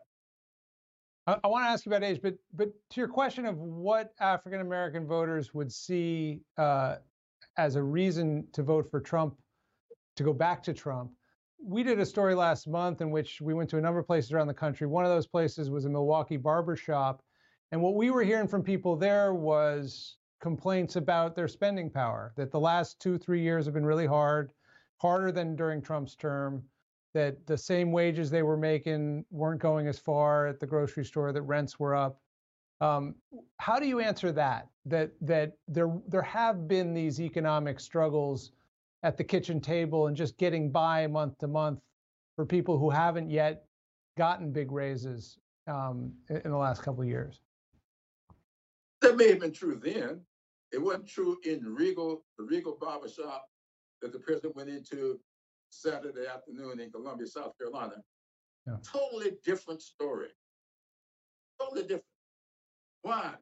I, 1.27 1.37
I 1.43 1.47
want 1.47 1.65
to 1.65 1.69
ask 1.69 1.85
you 1.85 1.91
about 1.91 2.03
age, 2.03 2.19
but 2.21 2.35
but 2.53 2.69
to 2.91 3.01
your 3.01 3.07
question 3.07 3.45
of 3.45 3.57
what 3.57 4.13
African 4.19 4.61
American 4.61 5.05
voters 5.05 5.53
would 5.53 5.71
see 5.71 6.41
uh, 6.57 6.95
as 7.57 7.75
a 7.75 7.83
reason 7.83 8.47
to 8.53 8.63
vote 8.63 8.89
for 8.89 8.99
Trump, 8.99 9.35
to 10.15 10.23
go 10.23 10.33
back 10.33 10.63
to 10.63 10.73
Trump, 10.73 11.11
we 11.63 11.83
did 11.83 11.99
a 11.99 12.05
story 12.05 12.35
last 12.35 12.67
month 12.67 13.01
in 13.01 13.11
which 13.11 13.41
we 13.41 13.53
went 13.53 13.69
to 13.69 13.77
a 13.77 13.81
number 13.81 13.99
of 13.99 14.07
places 14.07 14.31
around 14.31 14.47
the 14.47 14.53
country. 14.53 14.87
One 14.87 15.05
of 15.05 15.11
those 15.11 15.27
places 15.27 15.69
was 15.69 15.85
a 15.85 15.89
Milwaukee 15.89 16.37
barber 16.37 16.75
shop, 16.75 17.21
and 17.71 17.81
what 17.81 17.95
we 17.95 18.09
were 18.09 18.23
hearing 18.23 18.47
from 18.47 18.63
people 18.63 18.95
there 18.95 19.33
was 19.33 20.17
complaints 20.39 20.95
about 20.95 21.35
their 21.35 21.47
spending 21.47 21.89
power. 21.89 22.31
That 22.37 22.51
the 22.51 22.59
last 22.59 22.99
two 23.01 23.17
three 23.17 23.41
years 23.41 23.65
have 23.65 23.73
been 23.73 23.85
really 23.85 24.05
hard, 24.05 24.51
harder 24.97 25.31
than 25.31 25.55
during 25.55 25.81
Trump's 25.81 26.15
term 26.15 26.63
that 27.13 27.45
the 27.47 27.57
same 27.57 27.91
wages 27.91 28.29
they 28.29 28.43
were 28.43 28.57
making 28.57 29.25
weren't 29.31 29.61
going 29.61 29.87
as 29.87 29.97
far 29.97 30.47
at 30.47 30.59
the 30.59 30.67
grocery 30.67 31.05
store, 31.05 31.31
that 31.31 31.41
rents 31.41 31.79
were 31.79 31.95
up. 31.95 32.19
Um, 32.79 33.15
how 33.57 33.79
do 33.79 33.87
you 33.87 33.99
answer 33.99 34.31
that? 34.33 34.67
That 34.85 35.11
that 35.21 35.53
there 35.67 35.91
there 36.07 36.21
have 36.21 36.67
been 36.67 36.93
these 36.93 37.19
economic 37.19 37.79
struggles 37.79 38.51
at 39.03 39.17
the 39.17 39.23
kitchen 39.23 39.59
table 39.59 40.07
and 40.07 40.15
just 40.15 40.37
getting 40.37 40.71
by 40.71 41.07
month 41.07 41.37
to 41.39 41.47
month 41.47 41.79
for 42.35 42.45
people 42.45 42.77
who 42.77 42.89
haven't 42.89 43.31
yet 43.31 43.65
gotten 44.17 44.51
big 44.51 44.71
raises 44.71 45.37
um, 45.67 46.11
in, 46.29 46.37
in 46.37 46.51
the 46.51 46.57
last 46.57 46.83
couple 46.83 47.01
of 47.01 47.07
years. 47.07 47.39
That 49.01 49.17
may 49.17 49.29
have 49.29 49.39
been 49.39 49.53
true 49.53 49.79
then. 49.83 50.21
It 50.71 50.81
wasn't 50.81 51.07
true 51.07 51.37
in 51.45 51.63
Regal, 51.63 52.23
the 52.37 52.43
Regal 52.43 52.77
barbershop 52.79 53.47
that 54.01 54.11
the 54.11 54.19
president 54.19 54.55
went 54.55 54.69
into 54.69 55.19
Saturday 55.69 56.27
afternoon 56.27 56.79
in 56.79 56.91
Columbia, 56.91 57.27
South 57.27 57.57
Carolina. 57.57 57.95
Yeah. 58.65 58.75
Totally 58.83 59.31
different 59.43 59.81
story. 59.81 60.29
Totally 61.59 61.83
different. 61.83 62.03
Why? 63.01 63.33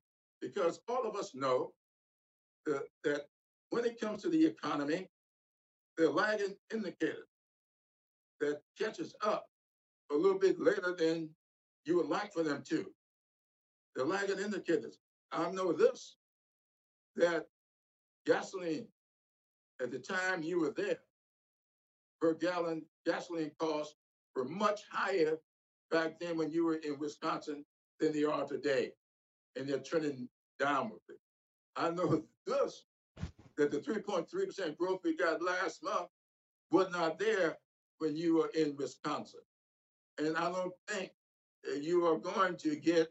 Because 0.42 0.80
all 0.88 1.04
of 1.04 1.16
us 1.16 1.34
know 1.34 1.74
that, 2.66 2.84
that 3.04 3.22
when 3.70 3.86
it 3.86 4.00
comes 4.00 4.22
to 4.22 4.30
the 4.30 4.46
economy, 4.46 5.08
the 5.98 6.10
lagging 6.10 6.56
indicator 6.74 7.28
that 8.42 8.62
catches 8.78 9.16
up 9.24 9.46
a 10.12 10.16
little 10.16 10.38
bit 10.40 10.60
later 10.60 10.96
than 10.98 11.30
you 11.86 11.98
would 11.98 12.08
like 12.08 12.34
for 12.34 12.44
them 12.44 12.64
to. 12.70 12.86
The 13.96 14.04
lagging 14.04 14.40
indicators. 14.40 14.98
I 15.32 15.50
know 15.52 15.72
this 15.72 16.18
that 17.16 17.46
gasoline 18.26 18.88
at 19.82 19.92
the 19.92 20.00
time 20.00 20.44
you 20.44 20.60
were 20.60 20.74
there 20.76 21.00
per 22.26 22.34
gallon 22.34 22.82
gasoline 23.06 23.52
costs 23.60 23.96
were 24.36 24.46
much 24.46 24.82
higher 24.92 25.38
back 25.92 26.20
then 26.20 26.38
when 26.38 26.52
you 26.52 26.66
were 26.66 26.78
in 26.78 26.98
Wisconsin 27.00 27.64
than 28.00 28.14
they 28.14 28.24
are 28.24 28.46
today. 28.46 28.92
And 29.56 29.68
they're 29.68 29.80
trending 29.80 30.28
downward. 30.60 31.00
I 31.76 31.92
know 31.92 32.24
this, 32.48 32.86
that 33.58 33.72
the 33.72 33.78
3.3% 33.78 34.78
growth 34.78 35.02
we 35.04 35.16
got 35.16 35.42
last 35.42 35.84
month 35.84 36.08
was 36.72 36.90
not 36.92 37.20
there 37.20 37.58
when 38.00 38.16
you 38.16 38.38
were 38.38 38.52
in 38.56 38.76
Wisconsin. 38.76 39.42
And 40.18 40.36
I 40.36 40.52
don't 40.52 40.74
think 40.88 41.12
you 41.80 42.06
are 42.08 42.18
going 42.18 42.58
to 42.58 42.76
get 42.76 43.10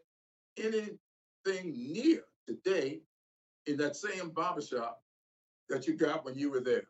anything 0.58 0.98
near 1.64 2.22
today 2.48 3.00
in 3.66 3.76
that 3.76 3.96
same 3.96 4.30
barbershop 4.30 5.03
that 5.74 5.86
you 5.86 5.94
got 5.94 6.24
when 6.24 6.36
you 6.36 6.50
were 6.50 6.60
there. 6.60 6.84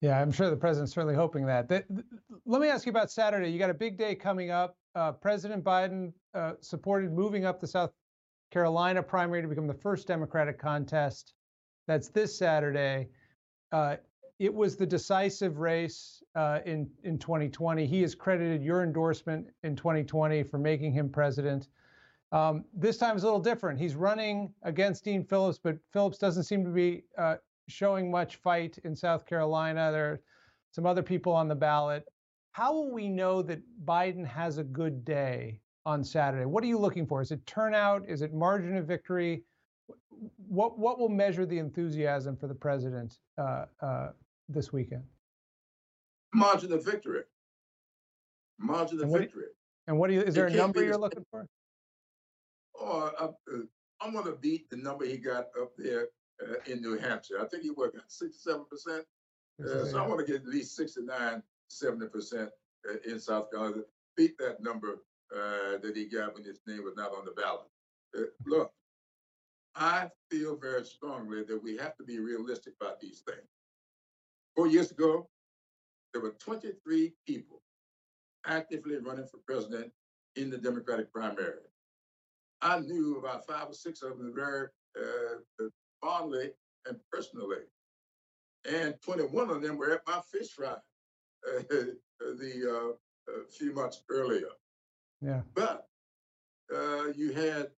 Yeah, 0.00 0.20
I'm 0.20 0.30
sure 0.30 0.48
the 0.48 0.56
president's 0.56 0.92
certainly 0.92 1.16
hoping 1.16 1.44
that. 1.46 1.68
that 1.68 1.86
let 2.46 2.60
me 2.60 2.68
ask 2.68 2.86
you 2.86 2.90
about 2.90 3.10
Saturday. 3.10 3.50
You 3.50 3.58
got 3.58 3.70
a 3.70 3.74
big 3.74 3.98
day 3.98 4.14
coming 4.14 4.50
up. 4.50 4.76
Uh, 4.94 5.12
President 5.12 5.64
Biden 5.64 6.12
uh, 6.34 6.52
supported 6.60 7.12
moving 7.12 7.44
up 7.44 7.58
the 7.58 7.66
South 7.66 7.90
Carolina 8.52 9.02
primary 9.02 9.42
to 9.42 9.48
become 9.48 9.66
the 9.66 9.74
first 9.74 10.06
Democratic 10.06 10.58
contest. 10.58 11.34
That's 11.88 12.08
this 12.08 12.36
Saturday. 12.36 13.08
Uh, 13.72 13.96
it 14.38 14.54
was 14.54 14.76
the 14.76 14.86
decisive 14.86 15.58
race 15.58 16.22
uh, 16.36 16.60
in 16.64 16.88
in 17.02 17.18
2020. 17.18 17.86
He 17.86 18.02
has 18.02 18.14
credited 18.14 18.62
your 18.62 18.84
endorsement 18.84 19.48
in 19.64 19.74
2020 19.74 20.44
for 20.44 20.58
making 20.58 20.92
him 20.92 21.08
president. 21.08 21.68
Um, 22.30 22.64
this 22.74 22.98
time 22.98 23.16
is 23.16 23.22
a 23.22 23.26
little 23.26 23.40
different. 23.40 23.78
He's 23.78 23.94
running 23.94 24.52
against 24.62 25.04
Dean 25.04 25.24
Phillips, 25.24 25.58
but 25.62 25.78
Phillips 25.92 26.18
doesn't 26.18 26.44
seem 26.44 26.62
to 26.64 26.70
be 26.70 27.04
uh, 27.16 27.36
showing 27.68 28.10
much 28.10 28.36
fight 28.36 28.78
in 28.84 28.94
South 28.94 29.24
Carolina. 29.24 29.90
There 29.90 30.12
are 30.12 30.20
some 30.72 30.84
other 30.84 31.02
people 31.02 31.32
on 31.32 31.48
the 31.48 31.54
ballot. 31.54 32.04
How 32.52 32.72
will 32.72 32.90
we 32.90 33.08
know 33.08 33.40
that 33.42 33.60
Biden 33.84 34.26
has 34.26 34.58
a 34.58 34.64
good 34.64 35.04
day 35.04 35.60
on 35.86 36.04
Saturday? 36.04 36.44
What 36.44 36.62
are 36.64 36.66
you 36.66 36.78
looking 36.78 37.06
for? 37.06 37.22
Is 37.22 37.30
it 37.30 37.44
turnout? 37.46 38.02
Is 38.06 38.20
it 38.20 38.34
margin 38.34 38.76
of 38.76 38.86
victory? 38.86 39.44
What 40.48 40.78
what 40.78 40.98
will 40.98 41.08
measure 41.08 41.46
the 41.46 41.58
enthusiasm 41.58 42.36
for 42.36 42.48
the 42.48 42.54
president 42.54 43.18
uh, 43.38 43.66
uh, 43.80 44.10
this 44.48 44.72
weekend? 44.72 45.04
Margin 46.34 46.72
of 46.72 46.84
victory. 46.84 47.22
Margin 48.58 48.98
of 48.98 49.02
And 49.04 49.12
what 49.12 49.20
victory. 49.20 49.44
And 49.86 49.98
what 49.98 50.08
do 50.08 50.14
you? 50.14 50.22
Is 50.22 50.34
there 50.34 50.46
a 50.46 50.50
number 50.50 50.84
you're 50.84 50.98
looking 50.98 51.24
for? 51.30 51.46
Uh, 52.80 53.10
uh, 53.18 53.28
I'm 54.00 54.12
going 54.12 54.24
to 54.26 54.32
beat 54.32 54.70
the 54.70 54.76
number 54.76 55.04
he 55.04 55.16
got 55.16 55.46
up 55.60 55.72
there 55.76 56.08
uh, 56.42 56.54
in 56.66 56.80
New 56.80 56.98
Hampshire. 56.98 57.40
I 57.40 57.46
think 57.46 57.62
he 57.62 57.70
was 57.70 57.90
at 57.94 58.10
67 58.10 58.64
percent. 58.70 59.04
Uh, 59.60 59.84
so 59.86 59.98
I 59.98 60.06
want 60.06 60.24
to 60.24 60.26
get 60.26 60.42
at 60.42 60.48
least 60.48 60.76
69, 60.76 61.42
70 61.68 62.06
percent 62.08 62.50
uh, 62.88 63.10
in 63.10 63.18
South 63.18 63.50
Carolina. 63.50 63.82
Beat 64.16 64.38
that 64.38 64.62
number 64.62 65.02
uh, 65.34 65.78
that 65.82 65.92
he 65.94 66.06
got 66.06 66.34
when 66.34 66.44
his 66.44 66.60
name 66.66 66.84
was 66.84 66.94
not 66.96 67.12
on 67.12 67.24
the 67.24 67.32
ballot. 67.32 67.66
Uh, 68.16 68.22
look, 68.46 68.72
I 69.74 70.08
feel 70.30 70.56
very 70.56 70.84
strongly 70.84 71.42
that 71.44 71.62
we 71.62 71.76
have 71.76 71.96
to 71.96 72.04
be 72.04 72.18
realistic 72.18 72.74
about 72.80 73.00
these 73.00 73.22
things. 73.26 73.48
Four 74.56 74.68
years 74.68 74.90
ago, 74.90 75.28
there 76.12 76.22
were 76.22 76.34
23 76.40 77.12
people 77.26 77.62
actively 78.46 78.96
running 78.96 79.26
for 79.26 79.38
president 79.46 79.92
in 80.36 80.50
the 80.50 80.58
Democratic 80.58 81.12
primary. 81.12 81.60
I 82.62 82.80
knew 82.80 83.18
about 83.18 83.46
five 83.46 83.68
or 83.68 83.74
six 83.74 84.02
of 84.02 84.18
them 84.18 84.32
very 84.34 84.68
uh, 84.98 85.64
fondly 86.02 86.50
and 86.86 86.96
personally. 87.12 87.64
And 88.70 88.94
21 89.02 89.50
of 89.50 89.62
them 89.62 89.76
were 89.76 89.92
at 89.92 90.00
my 90.06 90.20
fish 90.32 90.50
fry 90.50 90.68
uh, 91.48 91.62
the 92.20 92.96
uh, 93.28 93.32
a 93.32 93.48
few 93.50 93.72
months 93.72 94.02
earlier. 94.10 94.48
Yeah. 95.20 95.42
But 95.54 95.86
uh, 96.74 97.12
you 97.14 97.32
had 97.32 97.68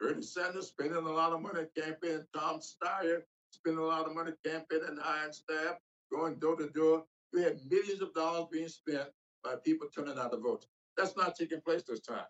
Bernie 0.00 0.22
Sanders 0.22 0.68
spending 0.68 0.96
a 0.96 1.00
lot 1.00 1.32
of 1.32 1.40
money 1.40 1.64
campaigning, 1.76 2.24
Tom 2.34 2.60
Steyer 2.60 3.22
spending 3.52 3.82
a 3.82 3.86
lot 3.86 4.06
of 4.06 4.14
money 4.14 4.32
campaigning, 4.44 4.98
hiring 5.00 5.32
staff, 5.32 5.76
going 6.12 6.36
door 6.38 6.56
to 6.56 6.68
door. 6.70 7.04
You 7.32 7.42
had 7.42 7.58
millions 7.68 8.00
of 8.00 8.12
dollars 8.14 8.46
being 8.52 8.68
spent 8.68 9.08
by 9.42 9.54
people 9.64 9.88
turning 9.94 10.18
out 10.18 10.32
to 10.32 10.38
vote. 10.38 10.66
That's 10.96 11.16
not 11.16 11.36
taking 11.36 11.60
place 11.60 11.82
this 11.86 12.00
time. 12.00 12.24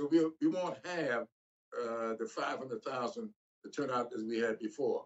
So 0.00 0.08
we, 0.10 0.24
we 0.40 0.46
won't 0.48 0.78
have 0.86 1.26
uh, 1.78 2.14
the 2.18 2.26
500,000 2.26 3.28
the 3.62 3.70
turnout 3.70 4.10
as 4.16 4.24
we 4.24 4.38
had 4.38 4.58
before. 4.58 5.04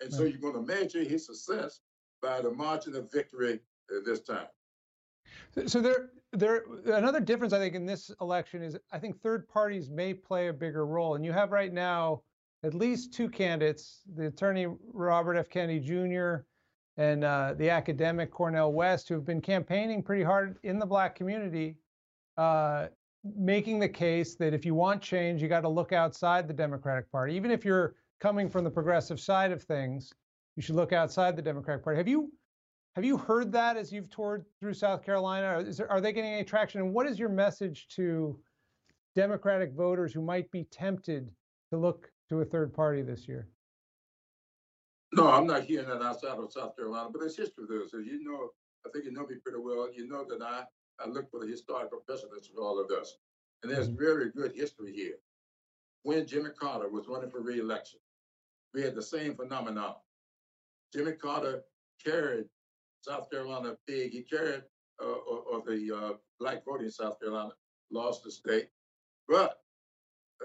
And 0.00 0.12
so 0.12 0.24
you're 0.24 0.40
going 0.40 0.54
to 0.54 0.62
measure 0.62 1.04
his 1.04 1.26
success 1.26 1.78
by 2.20 2.40
the 2.40 2.50
margin 2.50 2.96
of 2.96 3.12
victory 3.12 3.60
uh, 3.90 4.00
this 4.04 4.20
time. 4.20 4.46
So- 5.54 5.66
So 5.66 5.80
there, 5.80 6.10
there. 6.32 6.64
Another 6.86 7.20
difference 7.20 7.52
I 7.52 7.58
think 7.60 7.76
in 7.76 7.86
this 7.86 8.10
election 8.20 8.62
is 8.62 8.76
I 8.90 8.98
think 8.98 9.20
third 9.20 9.46
parties 9.48 9.88
may 9.90 10.12
play 10.12 10.48
a 10.48 10.52
bigger 10.52 10.86
role, 10.86 11.14
and 11.14 11.24
you 11.24 11.30
have 11.30 11.52
right 11.52 11.72
now 11.72 12.22
at 12.64 12.74
least 12.74 13.14
two 13.14 13.28
candidates: 13.28 14.00
the 14.16 14.26
attorney 14.26 14.66
Robert 14.92 15.36
F. 15.36 15.48
Kennedy 15.48 15.78
Jr. 15.78 16.42
and 16.96 17.22
uh, 17.22 17.54
the 17.56 17.70
academic 17.70 18.32
Cornel 18.32 18.72
West, 18.72 19.08
who 19.08 19.14
have 19.14 19.24
been 19.24 19.40
campaigning 19.40 20.02
pretty 20.02 20.24
hard 20.24 20.58
in 20.64 20.80
the 20.80 20.86
Black 20.86 21.14
community, 21.14 21.76
uh, 22.36 22.88
making 23.24 23.78
the 23.78 23.88
case 23.88 24.34
that 24.36 24.52
if 24.52 24.64
you 24.64 24.74
want 24.74 25.00
change, 25.00 25.42
you 25.42 25.48
got 25.48 25.60
to 25.60 25.68
look 25.68 25.92
outside 25.92 26.48
the 26.48 26.54
Democratic 26.54 27.10
Party, 27.10 27.34
even 27.34 27.50
if 27.50 27.64
you're 27.64 27.94
coming 28.20 28.48
from 28.48 28.64
the 28.64 28.70
progressive 28.70 29.20
side 29.20 29.52
of 29.52 29.62
things. 29.62 30.12
You 30.56 30.62
should 30.62 30.76
look 30.76 30.92
outside 30.92 31.34
the 31.34 31.42
Democratic 31.42 31.82
Party. 31.82 31.96
Have 31.96 32.08
you 32.08 32.30
have 32.94 33.04
you 33.04 33.16
heard 33.16 33.50
that 33.52 33.78
as 33.78 33.90
you've 33.90 34.10
toured 34.10 34.44
through 34.60 34.74
South 34.74 35.02
Carolina? 35.02 35.64
There, 35.64 35.90
are 35.90 36.00
they 36.00 36.12
getting 36.12 36.34
any 36.34 36.44
traction? 36.44 36.82
And 36.82 36.92
what 36.92 37.06
is 37.06 37.18
your 37.18 37.30
message 37.30 37.88
to 37.96 38.38
Democratic 39.14 39.72
voters 39.72 40.12
who 40.12 40.20
might 40.20 40.50
be 40.50 40.64
tempted 40.64 41.32
to 41.70 41.78
look 41.78 42.10
to 42.28 42.42
a 42.42 42.44
third 42.44 42.74
party 42.74 43.00
this 43.00 43.26
year? 43.26 43.48
No, 45.14 45.30
I'm 45.30 45.46
not 45.46 45.64
hearing 45.64 45.88
that 45.88 46.02
outside 46.02 46.38
of 46.38 46.52
South 46.52 46.76
Carolina, 46.76 47.08
but 47.12 47.22
it's 47.22 47.36
history 47.36 47.64
there. 47.68 47.88
So 47.88 47.98
you 47.98 48.22
know, 48.24 48.50
I 48.86 48.90
think 48.92 49.06
you 49.06 49.12
know 49.12 49.26
me 49.26 49.36
pretty 49.42 49.58
well. 49.58 49.88
You 49.94 50.06
know 50.06 50.24
that 50.28 50.42
I, 50.42 50.64
I 51.02 51.08
look 51.08 51.30
for 51.30 51.40
the 51.40 51.50
historical 51.50 51.98
precedents 52.06 52.48
of 52.48 52.62
all 52.62 52.80
of 52.80 52.88
this. 52.88 53.18
And 53.62 53.72
there's 53.72 53.88
very 53.88 54.30
good 54.30 54.52
history 54.54 54.92
here. 54.92 55.16
When 56.02 56.26
Jimmy 56.26 56.50
Carter 56.58 56.88
was 56.88 57.06
running 57.08 57.30
for 57.30 57.40
re-election, 57.40 58.00
we 58.74 58.82
had 58.82 58.94
the 58.94 59.02
same 59.02 59.34
phenomenon. 59.36 59.94
Jimmy 60.92 61.12
Carter 61.12 61.62
carried 62.04 62.46
South 63.02 63.30
Carolina 63.30 63.76
big. 63.86 64.12
He 64.12 64.22
carried 64.22 64.62
uh, 65.02 65.06
or, 65.06 65.38
or 65.50 65.62
the 65.66 65.96
uh, 65.96 66.12
black 66.38 66.64
vote 66.64 66.80
in 66.80 66.90
South 66.90 67.20
Carolina, 67.20 67.52
lost 67.90 68.24
the 68.24 68.30
state. 68.30 68.68
But 69.28 69.58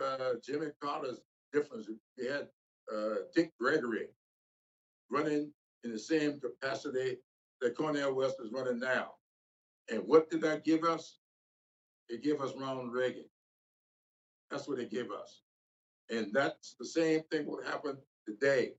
uh, 0.04 0.34
Jimmy 0.46 0.68
Carter's 0.82 1.22
difference, 1.54 1.88
we 2.18 2.28
had 2.28 2.48
uh, 2.94 3.16
Dick 3.36 3.52
Gregory 3.60 4.08
running 5.10 5.52
in 5.84 5.92
the 5.92 6.00
same 6.00 6.40
capacity 6.40 7.18
that 7.62 7.76
Cornel 7.76 8.14
West 8.14 8.38
is 8.44 8.52
running 8.52 8.80
now. 8.80 9.14
And 9.90 10.02
what 10.06 10.30
did 10.30 10.42
that 10.42 10.66
give 10.66 10.84
us? 10.84 11.20
It 12.10 12.24
gave 12.24 12.42
us 12.42 12.54
Ronald 12.60 12.94
Reagan. 12.94 13.26
That's 14.50 14.68
what 14.68 14.80
it 14.80 14.92
gave 14.92 15.12
us. 15.12 15.42
And 16.10 16.34
that's 16.34 16.76
the 16.80 16.86
same 16.86 17.22
thing 17.32 17.46
will 17.46 17.64
happen 17.64 17.98
today. 18.26 18.74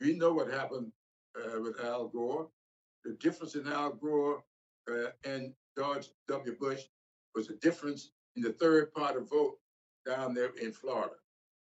We 0.00 0.16
know 0.16 0.32
what 0.32 0.50
happened 0.50 0.90
uh, 1.36 1.60
with 1.60 1.80
Al 1.82 2.08
Gore. 2.08 2.48
The 3.04 3.12
difference 3.14 3.54
in 3.54 3.66
Al 3.68 3.92
Gore 3.92 4.42
uh, 4.90 5.10
and 5.24 5.52
George 5.76 6.08
W. 6.28 6.56
Bush 6.58 6.82
was 7.34 7.48
the 7.48 7.54
difference 7.54 8.10
in 8.36 8.42
the 8.42 8.52
third 8.52 8.92
party 8.92 9.20
vote 9.20 9.58
down 10.06 10.34
there 10.34 10.50
in 10.60 10.72
Florida. 10.72 11.14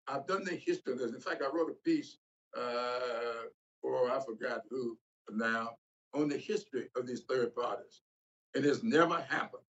I've 0.07 0.27
done 0.27 0.43
the 0.43 0.55
history 0.55 0.93
of 0.93 0.99
this. 0.99 1.13
In 1.13 1.21
fact, 1.21 1.41
I 1.41 1.55
wrote 1.55 1.69
a 1.71 1.89
piece 1.89 2.17
uh, 2.57 3.47
for 3.81 4.11
I 4.11 4.19
forgot 4.19 4.61
who 4.69 4.97
now 5.31 5.77
on 6.13 6.29
the 6.29 6.37
history 6.37 6.89
of 6.95 7.07
these 7.07 7.21
third 7.21 7.55
parties. 7.55 8.01
It 8.53 8.63
has 8.65 8.83
never 8.83 9.25
happened. 9.29 9.63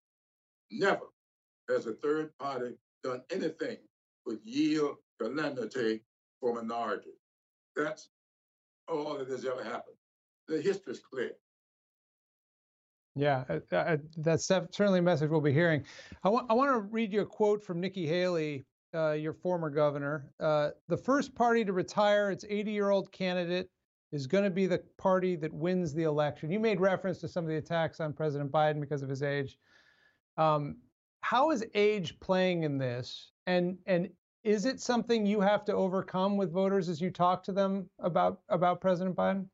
Never 0.70 1.06
has 1.68 1.86
a 1.86 1.94
third 1.94 2.36
party 2.38 2.74
done 3.02 3.22
anything 3.30 3.78
but 4.26 4.36
yield 4.44 4.96
calamity 5.20 6.02
for 6.40 6.54
minorities. 6.54 7.12
That's 7.76 8.08
all 8.88 9.18
that 9.18 9.28
has 9.28 9.44
ever 9.44 9.62
happened. 9.62 9.96
The 10.48 10.60
history 10.60 10.92
is 10.92 11.00
clear. 11.00 11.32
Yeah, 13.16 13.44
uh, 13.48 13.76
uh, 13.76 13.96
that's 14.18 14.46
certainly 14.46 14.98
a 14.98 15.02
message 15.02 15.30
we'll 15.30 15.40
be 15.40 15.52
hearing. 15.52 15.84
I 16.24 16.28
want 16.28 16.50
I 16.50 16.54
want 16.54 16.72
to 16.72 16.80
read 16.80 17.12
you 17.12 17.20
a 17.20 17.26
quote 17.26 17.62
from 17.62 17.80
Nikki 17.80 18.06
Haley, 18.06 18.64
uh, 18.92 19.12
your 19.12 19.32
former 19.32 19.70
governor. 19.70 20.32
Uh, 20.40 20.70
the 20.88 20.96
first 20.96 21.34
party 21.34 21.64
to 21.64 21.72
retire 21.72 22.32
its 22.32 22.44
80-year-old 22.44 23.12
candidate 23.12 23.68
is 24.14 24.28
going 24.28 24.44
to 24.44 24.50
be 24.50 24.66
the 24.66 24.80
party 24.96 25.34
that 25.34 25.52
wins 25.52 25.92
the 25.92 26.04
election. 26.04 26.50
You 26.50 26.60
made 26.60 26.80
reference 26.80 27.18
to 27.18 27.28
some 27.28 27.44
of 27.44 27.48
the 27.48 27.56
attacks 27.56 27.98
on 27.98 28.12
President 28.12 28.52
Biden 28.52 28.80
because 28.80 29.02
of 29.02 29.08
his 29.08 29.24
age. 29.24 29.58
Um, 30.36 30.76
how 31.20 31.50
is 31.50 31.64
age 31.74 32.18
playing 32.20 32.62
in 32.62 32.78
this? 32.78 33.32
And 33.46 33.76
and 33.86 34.08
is 34.44 34.66
it 34.66 34.80
something 34.80 35.26
you 35.26 35.40
have 35.40 35.64
to 35.64 35.74
overcome 35.74 36.36
with 36.36 36.52
voters 36.52 36.88
as 36.88 37.00
you 37.00 37.10
talk 37.10 37.42
to 37.44 37.52
them 37.52 37.90
about 37.98 38.40
about 38.48 38.80
President 38.80 39.16
Biden? 39.16 39.46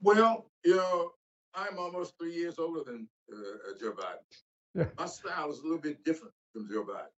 Well, 0.00 0.46
you 0.64 0.76
know, 0.76 1.10
I'm 1.54 1.78
almost 1.78 2.14
three 2.18 2.34
years 2.34 2.58
older 2.58 2.82
than 2.82 3.08
uh, 3.30 3.78
Joe 3.78 3.92
Biden. 3.92 4.24
Yeah. 4.74 4.86
My 4.98 5.06
style 5.06 5.50
is 5.50 5.58
a 5.58 5.62
little 5.62 5.78
bit 5.78 6.02
different 6.04 6.32
from 6.52 6.68
Joe 6.68 6.84
Biden. 6.84 7.12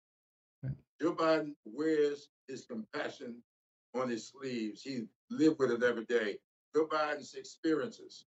Right. 0.62 0.74
Joe 1.00 1.12
Biden 1.14 1.54
wears 1.64 2.28
his 2.48 2.66
compassion 2.66 3.36
on 4.00 4.08
his 4.08 4.28
sleeves. 4.28 4.82
He 4.82 5.04
lived 5.30 5.58
with 5.58 5.70
it 5.70 5.82
every 5.82 6.04
day. 6.04 6.38
Joe 6.74 6.86
Biden's 6.86 7.34
experiences 7.34 8.26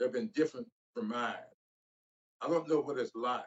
have 0.00 0.12
been 0.12 0.30
different 0.34 0.66
from 0.94 1.08
mine. 1.08 1.34
I 2.40 2.48
don't 2.48 2.68
know 2.68 2.80
what 2.80 2.98
it's 2.98 3.14
like 3.14 3.44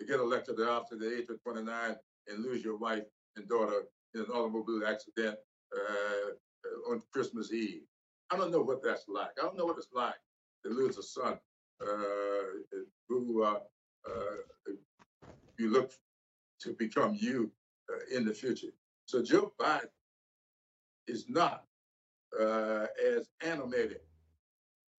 to 0.00 0.06
get 0.06 0.20
elected 0.20 0.60
after 0.60 0.96
the 0.96 1.18
age 1.18 1.28
of 1.30 1.42
29 1.42 1.96
and 2.28 2.44
lose 2.44 2.64
your 2.64 2.76
wife 2.76 3.04
and 3.36 3.48
daughter 3.48 3.82
in 4.14 4.20
an 4.20 4.26
automobile 4.28 4.86
accident 4.86 5.36
uh, 5.74 6.92
on 6.92 7.02
Christmas 7.12 7.52
Eve. 7.52 7.82
I 8.30 8.36
don't 8.36 8.50
know 8.50 8.62
what 8.62 8.82
that's 8.82 9.04
like. 9.08 9.30
I 9.38 9.42
don't 9.44 9.56
know 9.56 9.66
what 9.66 9.78
it's 9.78 9.88
like 9.94 10.14
to 10.64 10.70
lose 10.70 10.98
a 10.98 11.02
son 11.02 11.38
uh, 11.82 12.86
who 13.08 13.42
uh, 13.42 13.58
uh, 14.08 14.72
you 15.58 15.70
look 15.70 15.92
to 16.60 16.72
become 16.72 17.16
you 17.18 17.50
uh, 17.92 18.16
in 18.16 18.24
the 18.24 18.34
future. 18.34 18.72
So 19.06 19.22
Joe 19.22 19.52
Biden 19.60 19.88
is 21.06 21.28
not 21.28 21.64
uh, 22.38 22.86
as 23.16 23.28
animated 23.42 24.00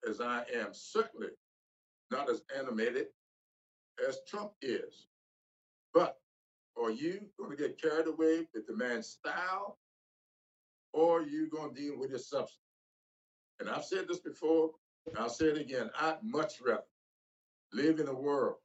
as 0.08 0.20
I 0.20 0.44
am. 0.54 0.68
Certainly 0.72 1.28
not 2.10 2.30
as 2.30 2.42
animated 2.56 3.06
as 4.06 4.20
Trump 4.28 4.52
is. 4.62 5.06
But 5.92 6.16
are 6.80 6.90
you 6.90 7.20
going 7.38 7.50
to 7.50 7.56
get 7.56 7.80
carried 7.80 8.06
away 8.06 8.46
with 8.54 8.66
the 8.66 8.76
man's 8.76 9.08
style, 9.08 9.78
or 10.92 11.20
are 11.20 11.26
you 11.26 11.48
going 11.50 11.74
to 11.74 11.80
deal 11.80 11.98
with 11.98 12.10
his 12.10 12.28
substance? 12.28 12.60
And 13.60 13.68
I've 13.68 13.84
said 13.84 14.06
this 14.08 14.20
before, 14.20 14.70
and 15.06 15.18
I'll 15.18 15.28
say 15.28 15.46
it 15.46 15.58
again. 15.58 15.90
I'd 16.00 16.22
much 16.22 16.54
rather 16.64 16.82
live 17.72 17.98
in 17.98 18.08
a 18.08 18.14
world 18.14 18.56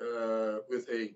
uh, 0.00 0.58
with 0.68 0.88
a 0.90 1.14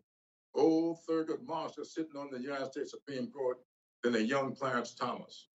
old 0.54 0.98
Thurgood 1.08 1.46
Marshall 1.46 1.84
sitting 1.84 2.16
on 2.16 2.30
the 2.30 2.40
United 2.40 2.72
States 2.72 2.90
Supreme 2.90 3.30
Court 3.30 3.58
than 4.02 4.14
a 4.14 4.18
young 4.18 4.54
Clarence 4.54 4.94
Thomas. 4.94 5.48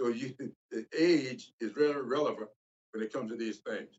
So 0.00 0.08
you, 0.08 0.34
the 0.70 0.86
age 0.98 1.52
is 1.60 1.72
very 1.72 2.02
relevant 2.02 2.48
when 2.92 3.02
it 3.02 3.12
comes 3.12 3.30
to 3.30 3.36
these 3.36 3.58
things. 3.58 3.98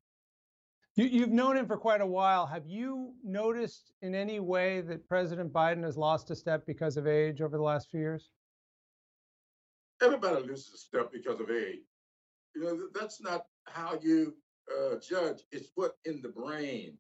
You, 0.96 1.06
you've 1.06 1.32
known 1.32 1.58
him 1.58 1.66
for 1.66 1.78
quite 1.78 2.02
a 2.02 2.06
while. 2.06 2.46
Have 2.46 2.68
you 2.68 3.14
noticed 3.24 3.94
in 4.02 4.14
any 4.14 4.40
way 4.40 4.82
that 4.82 5.08
President 5.08 5.52
Biden 5.52 5.84
has 5.84 5.98
lost 5.98 6.30
a 6.30 6.36
step 6.36 6.66
because 6.68 6.98
of 6.98 7.08
age 7.08 7.42
over 7.42 7.58
the 7.58 7.64
last 7.64 7.90
few 7.90 8.00
years? 8.00 8.30
Everybody 10.02 10.46
loses 10.46 10.74
a 10.74 10.78
step 10.78 11.12
because 11.12 11.40
of 11.40 11.50
age. 11.50 11.80
You 12.56 12.64
know, 12.64 12.80
that's 12.94 13.22
not 13.22 13.46
how 13.66 13.98
you 14.02 14.36
uh, 14.72 14.98
judge. 14.98 15.42
It's 15.52 15.70
what 15.76 15.94
in 16.06 16.22
the 16.22 16.30
brain. 16.30 16.98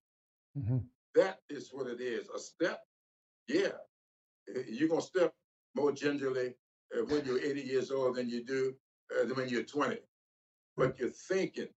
Mm-hmm. 0.57 0.77
That 1.15 1.39
is 1.49 1.69
what 1.71 1.87
it 1.87 2.01
is. 2.01 2.27
A 2.35 2.39
step, 2.39 2.81
yeah. 3.47 3.73
You're 4.67 4.89
going 4.89 5.01
to 5.01 5.07
step 5.07 5.33
more 5.75 5.91
gingerly 5.91 6.55
uh, 6.95 7.03
when 7.05 7.25
you're 7.25 7.39
80 7.39 7.61
years 7.61 7.91
old 7.91 8.15
than 8.15 8.29
you 8.29 8.43
do 8.43 8.73
uh, 9.15 9.25
than 9.25 9.35
when 9.35 9.49
you're 9.49 9.63
20. 9.63 9.97
But 10.77 10.99
your 10.99 11.09
thinking, 11.09 11.69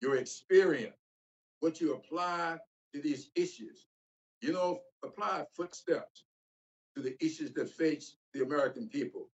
your 0.00 0.16
experience, 0.16 0.96
what 1.60 1.80
you 1.80 1.94
apply 1.94 2.58
to 2.94 3.00
these 3.00 3.30
issues. 3.34 3.86
You 4.40 4.52
know, 4.52 4.80
apply 5.04 5.44
footsteps 5.56 6.24
to 6.96 7.02
the 7.02 7.16
issues 7.24 7.52
that 7.54 7.70
face 7.70 8.16
the 8.34 8.42
American 8.42 8.88
people. 8.88 9.28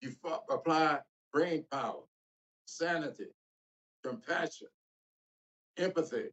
You 0.00 0.14
f- 0.24 0.40
apply 0.50 1.00
brain 1.32 1.64
power, 1.70 2.02
sanity, 2.66 3.28
compassion, 4.04 4.68
empathy. 5.78 6.26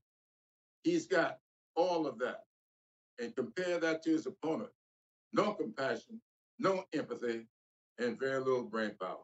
He's 0.83 1.07
got 1.07 1.39
all 1.75 2.07
of 2.07 2.19
that. 2.19 2.43
And 3.19 3.35
compare 3.35 3.79
that 3.79 4.03
to 4.03 4.11
his 4.11 4.25
opponent. 4.25 4.71
No 5.33 5.53
compassion, 5.53 6.19
no 6.59 6.83
empathy, 6.93 7.47
and 7.99 8.19
very 8.19 8.39
little 8.39 8.63
brain 8.63 8.91
power. 8.99 9.17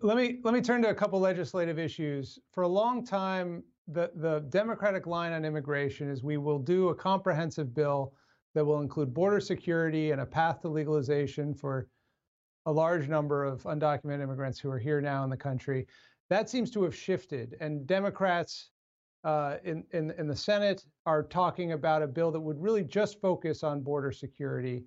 Let 0.00 0.16
me 0.16 0.40
let 0.42 0.54
me 0.54 0.60
turn 0.60 0.82
to 0.82 0.88
a 0.88 0.94
couple 0.94 1.20
legislative 1.20 1.78
issues. 1.78 2.38
For 2.52 2.62
a 2.62 2.68
long 2.68 3.04
time, 3.04 3.62
the 3.88 4.10
the 4.16 4.40
Democratic 4.48 5.06
line 5.06 5.32
on 5.32 5.44
immigration 5.44 6.10
is 6.10 6.22
we 6.22 6.38
will 6.38 6.58
do 6.58 6.88
a 6.88 6.94
comprehensive 6.94 7.74
bill 7.74 8.14
that 8.54 8.64
will 8.64 8.80
include 8.80 9.12
border 9.12 9.40
security 9.40 10.12
and 10.12 10.20
a 10.20 10.26
path 10.26 10.62
to 10.62 10.68
legalization 10.68 11.54
for 11.54 11.88
a 12.66 12.72
large 12.72 13.08
number 13.08 13.44
of 13.44 13.62
undocumented 13.64 14.22
immigrants 14.22 14.58
who 14.58 14.70
are 14.70 14.78
here 14.78 15.00
now 15.00 15.22
in 15.22 15.28
the 15.28 15.36
country. 15.36 15.86
That 16.30 16.48
seems 16.48 16.70
to 16.70 16.82
have 16.84 16.94
shifted, 16.94 17.56
and 17.60 17.86
Democrats 17.86 18.70
uh, 19.24 19.56
in, 19.64 19.84
in 19.92 20.12
in 20.12 20.26
the 20.26 20.36
Senate 20.36 20.86
are 21.04 21.22
talking 21.22 21.72
about 21.72 22.02
a 22.02 22.06
bill 22.06 22.30
that 22.30 22.40
would 22.40 22.60
really 22.60 22.84
just 22.84 23.20
focus 23.20 23.62
on 23.62 23.82
border 23.82 24.12
security. 24.12 24.84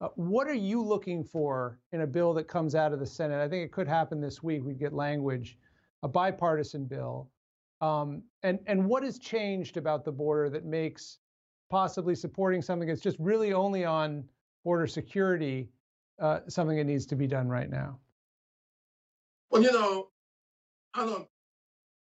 Uh, 0.00 0.08
what 0.16 0.46
are 0.48 0.54
you 0.54 0.82
looking 0.82 1.22
for 1.22 1.78
in 1.92 2.00
a 2.00 2.06
bill 2.06 2.32
that 2.32 2.48
comes 2.48 2.74
out 2.74 2.92
of 2.92 3.00
the 3.00 3.06
Senate? 3.06 3.40
I 3.40 3.48
think 3.48 3.64
it 3.64 3.72
could 3.72 3.86
happen 3.86 4.20
this 4.20 4.42
week. 4.42 4.62
We 4.64 4.74
get 4.74 4.94
language, 4.94 5.58
a 6.02 6.08
bipartisan 6.08 6.86
bill. 6.86 7.30
Um, 7.82 8.22
and 8.42 8.58
and 8.66 8.86
what 8.86 9.02
has 9.02 9.18
changed 9.18 9.76
about 9.76 10.04
the 10.04 10.12
border 10.12 10.50
that 10.50 10.64
makes 10.64 11.18
possibly 11.70 12.14
supporting 12.14 12.62
something 12.62 12.88
that's 12.88 13.00
just 13.00 13.18
really 13.18 13.52
only 13.52 13.84
on 13.84 14.24
border 14.64 14.86
security 14.86 15.68
uh, 16.20 16.40
something 16.48 16.76
that 16.76 16.84
needs 16.84 17.06
to 17.06 17.16
be 17.16 17.26
done 17.26 17.48
right 17.48 17.70
now? 17.70 17.98
Well, 19.50 19.62
you 19.62 19.72
know, 19.72 20.08
I 20.94 21.06
don't 21.06 21.26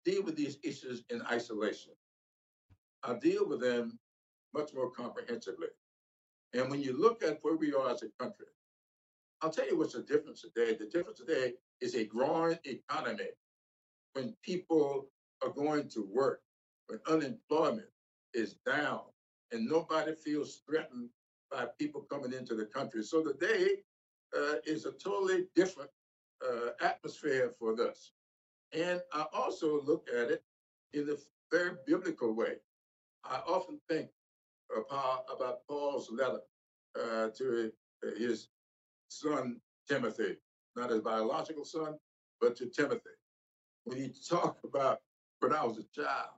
deal 0.04 0.22
with 0.22 0.36
these 0.36 0.58
issues 0.64 1.02
in 1.10 1.22
isolation. 1.30 1.92
I 3.02 3.14
deal 3.14 3.46
with 3.46 3.60
them 3.60 3.98
much 4.54 4.72
more 4.74 4.90
comprehensively. 4.90 5.68
And 6.56 6.70
when 6.70 6.80
you 6.82 6.98
look 6.98 7.22
at 7.22 7.38
where 7.42 7.56
we 7.56 7.74
are 7.74 7.90
as 7.90 8.02
a 8.02 8.08
country, 8.18 8.46
I'll 9.42 9.50
tell 9.50 9.68
you 9.68 9.78
what's 9.78 9.92
the 9.92 10.02
difference 10.02 10.42
today. 10.42 10.74
The 10.74 10.86
difference 10.86 11.18
today 11.18 11.54
is 11.82 11.94
a 11.94 12.04
growing 12.04 12.58
economy 12.64 13.30
when 14.14 14.34
people 14.42 15.08
are 15.42 15.50
going 15.50 15.88
to 15.90 16.08
work, 16.10 16.40
when 16.86 16.98
unemployment 17.08 17.88
is 18.32 18.56
down, 18.66 19.02
and 19.52 19.68
nobody 19.68 20.14
feels 20.14 20.62
threatened 20.68 21.10
by 21.50 21.66
people 21.78 22.06
coming 22.10 22.32
into 22.32 22.54
the 22.54 22.64
country. 22.66 23.02
So 23.02 23.22
today 23.22 23.68
uh, 24.36 24.54
is 24.66 24.86
a 24.86 24.92
totally 24.92 25.46
different 25.54 25.90
uh, 26.44 26.70
atmosphere 26.80 27.54
for 27.58 27.80
us. 27.88 28.12
And 28.72 29.02
I 29.12 29.26
also 29.34 29.82
look 29.82 30.08
at 30.14 30.30
it 30.30 30.42
in 30.94 31.08
a 31.10 31.16
very 31.54 31.76
biblical 31.86 32.34
way. 32.34 32.56
I 33.24 33.40
often 33.46 33.78
think 33.88 34.08
about 34.74 35.66
Paul's 35.68 36.10
letter 36.10 36.40
uh, 37.00 37.28
to 37.36 37.72
his 38.18 38.48
son 39.08 39.60
Timothy, 39.88 40.36
not 40.74 40.90
his 40.90 41.00
biological 41.00 41.64
son, 41.64 41.94
but 42.40 42.56
to 42.56 42.66
Timothy. 42.66 43.00
When 43.84 43.98
he 43.98 44.12
talked 44.28 44.64
about 44.64 45.00
when 45.40 45.52
I 45.52 45.64
was 45.64 45.78
a 45.78 46.00
child, 46.00 46.30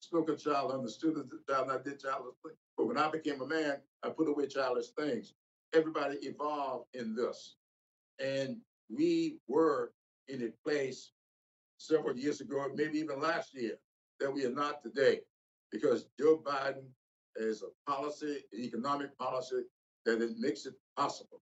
spoke 0.00 0.28
a 0.28 0.36
child, 0.36 0.72
understood 0.72 1.16
a 1.16 1.52
child, 1.52 1.70
I 1.70 1.78
did 1.82 2.00
childish 2.00 2.34
things. 2.44 2.58
But 2.76 2.86
when 2.86 2.98
I 2.98 3.10
became 3.10 3.40
a 3.40 3.46
man, 3.46 3.76
I 4.02 4.10
put 4.10 4.28
away 4.28 4.46
childish 4.46 4.88
things. 4.88 5.32
Everybody 5.74 6.18
evolved 6.22 6.86
in 6.94 7.14
this. 7.14 7.56
And 8.22 8.58
we 8.90 9.38
were 9.48 9.92
in 10.28 10.42
a 10.42 10.68
place 10.68 11.12
several 11.78 12.16
years 12.16 12.40
ago, 12.40 12.66
maybe 12.74 12.98
even 12.98 13.20
last 13.20 13.54
year, 13.54 13.78
that 14.20 14.32
we 14.32 14.44
are 14.44 14.50
not 14.50 14.82
today 14.82 15.20
because 15.72 16.06
Joe 16.18 16.42
Biden 16.44 16.84
is 17.36 17.62
a 17.62 17.90
policy, 17.90 18.38
economic 18.54 19.16
policy 19.18 19.62
that 20.04 20.22
it 20.22 20.38
makes 20.38 20.66
it 20.66 20.74
possible 20.96 21.40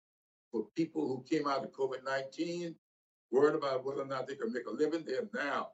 for 0.52 0.66
people 0.76 1.08
who 1.08 1.24
came 1.28 1.48
out 1.48 1.64
of 1.64 1.72
COVID 1.72 2.04
19, 2.04 2.74
worried 3.30 3.54
about 3.54 3.84
whether 3.84 4.02
or 4.02 4.06
not 4.06 4.28
they 4.28 4.34
can 4.34 4.52
make 4.52 4.66
a 4.66 4.70
living, 4.70 5.04
they're 5.06 5.28
now 5.34 5.68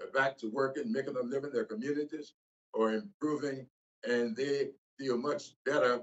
uh, 0.00 0.06
back 0.14 0.38
to 0.38 0.50
working, 0.50 0.92
making 0.92 1.16
a 1.16 1.20
living, 1.20 1.50
their 1.52 1.64
communities 1.64 2.34
are 2.78 2.92
improving, 2.92 3.66
and 4.08 4.36
they 4.36 4.70
feel 4.98 5.18
much 5.18 5.54
better 5.64 6.00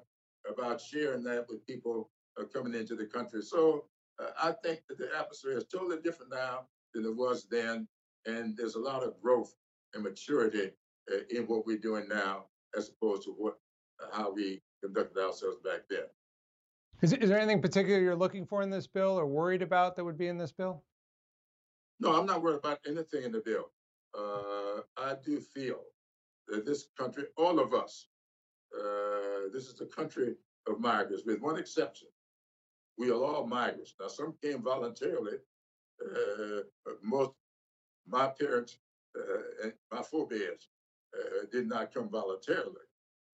about 0.49 0.81
sharing 0.81 1.23
that 1.23 1.45
with 1.47 1.65
people 1.65 2.09
uh, 2.39 2.43
coming 2.53 2.73
into 2.73 2.95
the 2.95 3.05
country. 3.05 3.41
So 3.41 3.85
uh, 4.19 4.31
I 4.41 4.53
think 4.63 4.81
that 4.89 4.97
the 4.97 5.09
atmosphere 5.17 5.57
is 5.57 5.65
totally 5.65 6.01
different 6.03 6.33
now 6.33 6.67
than 6.93 7.05
it 7.05 7.15
was 7.15 7.47
then, 7.49 7.87
and 8.25 8.55
there's 8.57 8.75
a 8.75 8.79
lot 8.79 9.03
of 9.03 9.21
growth 9.21 9.53
and 9.93 10.03
maturity 10.03 10.71
uh, 11.11 11.19
in 11.29 11.43
what 11.43 11.65
we're 11.65 11.77
doing 11.77 12.07
now, 12.09 12.45
as 12.75 12.89
opposed 12.89 13.23
to 13.23 13.31
what 13.31 13.57
how 14.11 14.31
we 14.31 14.61
conducted 14.83 15.21
ourselves 15.21 15.57
back 15.63 15.81
then. 15.89 16.05
Is, 17.01 17.13
is 17.13 17.29
there 17.29 17.39
anything 17.39 17.61
particular 17.61 17.99
you're 17.99 18.15
looking 18.15 18.45
for 18.45 18.61
in 18.61 18.69
this 18.69 18.87
bill 18.87 19.19
or 19.19 19.25
worried 19.25 19.61
about 19.61 19.95
that 19.95 20.03
would 20.03 20.17
be 20.17 20.27
in 20.27 20.37
this 20.37 20.51
bill? 20.51 20.83
No, 21.99 22.19
I'm 22.19 22.25
not 22.25 22.41
worried 22.41 22.57
about 22.57 22.79
anything 22.87 23.23
in 23.23 23.31
the 23.31 23.41
bill. 23.41 23.71
Uh, 24.17 24.81
I 24.97 25.15
do 25.23 25.39
feel 25.39 25.81
that 26.47 26.65
this 26.65 26.87
country, 26.97 27.25
all 27.37 27.59
of 27.59 27.73
us, 27.73 28.07
uh, 28.75 29.49
this 29.53 29.67
is 29.67 29.75
the 29.75 29.85
country 29.85 30.35
of 30.67 30.79
migrants, 30.79 31.23
with 31.25 31.41
one 31.41 31.57
exception. 31.57 32.07
We 32.97 33.09
are 33.09 33.23
all 33.23 33.47
migrants. 33.47 33.95
Now, 33.99 34.07
some 34.07 34.33
came 34.41 34.61
voluntarily. 34.61 35.37
Uh, 36.03 36.61
most, 37.01 37.31
my 38.07 38.27
parents, 38.27 38.77
uh, 39.15 39.63
and 39.63 39.73
my 39.91 40.01
forebears 40.01 40.67
uh, 41.17 41.45
did 41.51 41.67
not 41.67 41.93
come 41.93 42.09
voluntarily, 42.09 42.85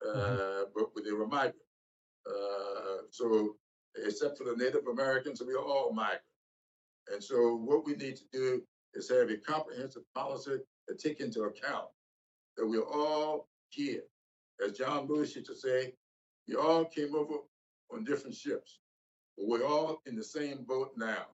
mm-hmm. 0.05 0.19
Uh, 0.19 0.65
but 0.75 1.03
they 1.03 1.11
were 1.11 1.27
migrants. 1.27 1.59
so, 3.11 3.55
except 4.05 4.37
for 4.37 4.43
the 4.43 4.55
Native 4.55 4.85
Americans, 4.91 5.41
we 5.45 5.53
are 5.53 5.63
all 5.63 5.93
migrants. 5.93 6.23
And 7.11 7.23
so, 7.23 7.55
what 7.55 7.85
we 7.85 7.93
need 7.93 8.17
to 8.17 8.25
do 8.31 8.61
is 8.93 9.09
have 9.09 9.29
a 9.29 9.37
comprehensive 9.37 10.03
policy 10.13 10.57
that 10.87 10.99
take 10.99 11.19
into 11.19 11.43
account 11.43 11.87
that 12.57 12.67
we're 12.67 12.81
all 12.85 13.47
here. 13.69 14.03
As 14.65 14.77
John 14.77 15.07
Lewis 15.07 15.35
used 15.35 15.47
to 15.47 15.55
say, 15.55 15.93
we 16.47 16.55
all 16.55 16.85
came 16.85 17.15
over 17.15 17.35
on 17.91 18.03
different 18.03 18.35
ships, 18.35 18.79
but 19.37 19.47
we're 19.47 19.65
all 19.65 20.01
in 20.05 20.15
the 20.15 20.23
same 20.23 20.63
boat 20.67 20.91
now. 20.97 21.27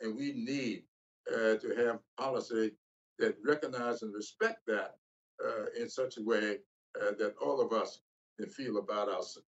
And 0.00 0.16
we 0.16 0.32
need 0.32 0.84
uh, 1.30 1.56
to 1.56 1.74
have 1.76 1.98
policy 2.18 2.72
that 3.18 3.36
recognize 3.44 4.02
and 4.02 4.14
respect 4.14 4.60
that 4.66 4.96
in 5.78 5.88
such 5.88 6.16
a 6.18 6.22
way 6.22 6.58
uh, 7.00 7.12
that 7.18 7.34
all 7.42 7.60
of 7.60 7.72
us 7.72 8.00
can 8.38 8.48
feel 8.48 8.78
about 8.78 9.08
us 9.08 9.38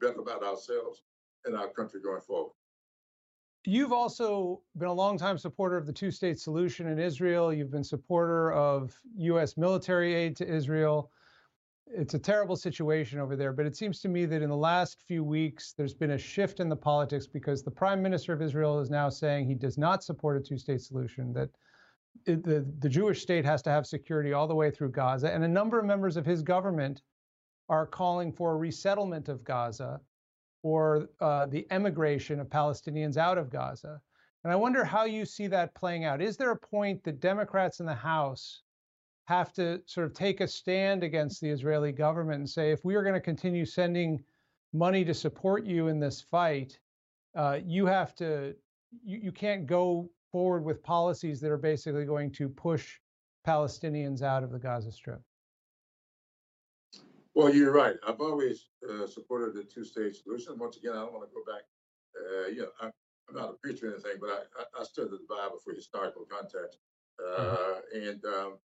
better 0.00 0.20
about 0.20 0.42
ourselves 0.42 1.02
and 1.44 1.56
our 1.56 1.68
country 1.68 2.00
going 2.00 2.20
forward. 2.20 2.52
You've 3.66 3.92
also 3.92 4.60
been 4.76 4.88
a 4.88 4.92
longtime 4.92 5.38
supporter 5.38 5.76
of 5.76 5.86
the 5.86 5.92
two 5.92 6.10
state 6.10 6.38
solution 6.38 6.88
in 6.88 6.98
Israel. 6.98 7.52
You've 7.52 7.70
been 7.70 7.84
supporter 7.84 8.52
of 8.52 8.98
U.S. 9.16 9.56
military 9.56 10.14
aid 10.14 10.36
to 10.36 10.46
Israel. 10.46 11.10
it's 11.86 12.14
a 12.14 12.18
terrible 12.18 12.56
situation 12.56 13.18
over 13.18 13.36
there. 13.36 13.52
But 13.52 13.64
it 13.66 13.76
seems 13.76 14.00
to 14.00 14.08
me 14.08 14.26
that 14.26 14.42
in 14.42 14.50
the 14.50 14.56
last 14.56 15.02
few 15.06 15.24
weeks, 15.24 15.72
there's 15.76 15.94
been 15.94 16.10
a 16.10 16.18
shift 16.18 16.60
in 16.60 16.68
the 16.68 16.76
politics 16.76 17.26
because 17.26 17.62
the 17.62 17.70
prime 17.70 18.02
minister 18.02 18.32
of 18.34 18.42
Israel 18.42 18.80
is 18.80 18.90
now 18.90 19.08
saying 19.08 19.46
he 19.46 19.54
does 19.54 19.78
not 19.78 20.04
support 20.04 20.36
a 20.36 20.40
two 20.40 20.58
state 20.58 20.82
solution, 20.82 21.32
that 21.32 21.48
the, 22.24 22.66
the 22.78 22.88
Jewish 22.88 23.22
state 23.22 23.44
has 23.44 23.62
to 23.62 23.70
have 23.70 23.86
security 23.86 24.32
all 24.32 24.46
the 24.46 24.54
way 24.54 24.70
through 24.70 24.90
Gaza. 24.90 25.32
And 25.32 25.44
a 25.44 25.48
number 25.48 25.78
of 25.78 25.84
members 25.84 26.16
of 26.16 26.24
his 26.24 26.42
government 26.42 27.02
are 27.68 27.86
calling 27.86 28.32
for 28.32 28.52
a 28.52 28.56
resettlement 28.56 29.28
of 29.28 29.44
Gaza 29.44 30.00
or 30.62 31.08
uh, 31.20 31.46
the 31.46 31.66
emigration 31.70 32.40
of 32.40 32.48
Palestinians 32.48 33.16
out 33.16 33.38
of 33.38 33.50
Gaza. 33.50 34.00
And 34.44 34.52
I 34.52 34.56
wonder 34.56 34.84
how 34.84 35.04
you 35.04 35.24
see 35.24 35.46
that 35.48 35.74
playing 35.74 36.04
out. 36.04 36.20
Is 36.20 36.36
there 36.36 36.50
a 36.50 36.56
point 36.56 37.02
that 37.04 37.20
Democrats 37.20 37.80
in 37.80 37.86
the 37.86 37.94
House 37.94 38.62
have 39.26 39.52
to 39.54 39.80
sort 39.86 40.06
of 40.06 40.12
take 40.12 40.40
a 40.40 40.48
stand 40.48 41.02
against 41.02 41.40
the 41.40 41.48
Israeli 41.48 41.92
government 41.92 42.40
and 42.40 42.48
say, 42.48 42.70
if 42.70 42.84
we 42.84 42.94
are 42.94 43.02
going 43.02 43.14
to 43.14 43.20
continue 43.20 43.64
sending 43.64 44.22
money 44.74 45.04
to 45.04 45.14
support 45.14 45.64
you 45.64 45.88
in 45.88 45.98
this 45.98 46.20
fight, 46.20 46.78
uh, 47.36 47.58
you 47.64 47.86
have 47.86 48.14
to, 48.16 48.54
you, 49.02 49.18
you 49.24 49.32
can't 49.32 49.66
go 49.66 50.10
forward 50.34 50.64
with 50.64 50.82
policies 50.82 51.40
that 51.40 51.52
are 51.52 51.56
basically 51.56 52.04
going 52.04 52.28
to 52.28 52.48
push 52.48 52.98
Palestinians 53.46 54.20
out 54.20 54.42
of 54.42 54.50
the 54.50 54.58
Gaza 54.58 54.90
Strip? 54.90 55.20
Well, 57.36 57.54
you're 57.54 57.70
right. 57.70 57.94
I've 58.04 58.20
always 58.20 58.66
uh, 58.82 59.06
supported 59.06 59.54
the 59.54 59.62
two-state 59.62 60.16
solution. 60.16 60.58
Once 60.58 60.76
again, 60.76 60.90
I 60.90 61.02
don't 61.02 61.12
want 61.12 61.28
to 61.28 61.32
go 61.32 61.52
back. 61.52 61.62
Uh, 62.18 62.48
you 62.48 62.62
know, 62.62 62.68
I, 62.80 62.86
am 62.86 63.34
not 63.36 63.50
a 63.50 63.52
preacher 63.62 63.86
or 63.86 63.92
anything, 63.92 64.16
but 64.20 64.30
I, 64.30 64.40
I, 64.60 64.80
I 64.80 64.84
studied 64.84 65.12
the 65.12 65.20
Bible 65.28 65.60
for 65.64 65.72
historical 65.72 66.26
context, 66.28 66.80
uh, 67.20 67.40
mm-hmm. 67.40 68.08
and 68.08 68.24
um, 68.24 68.58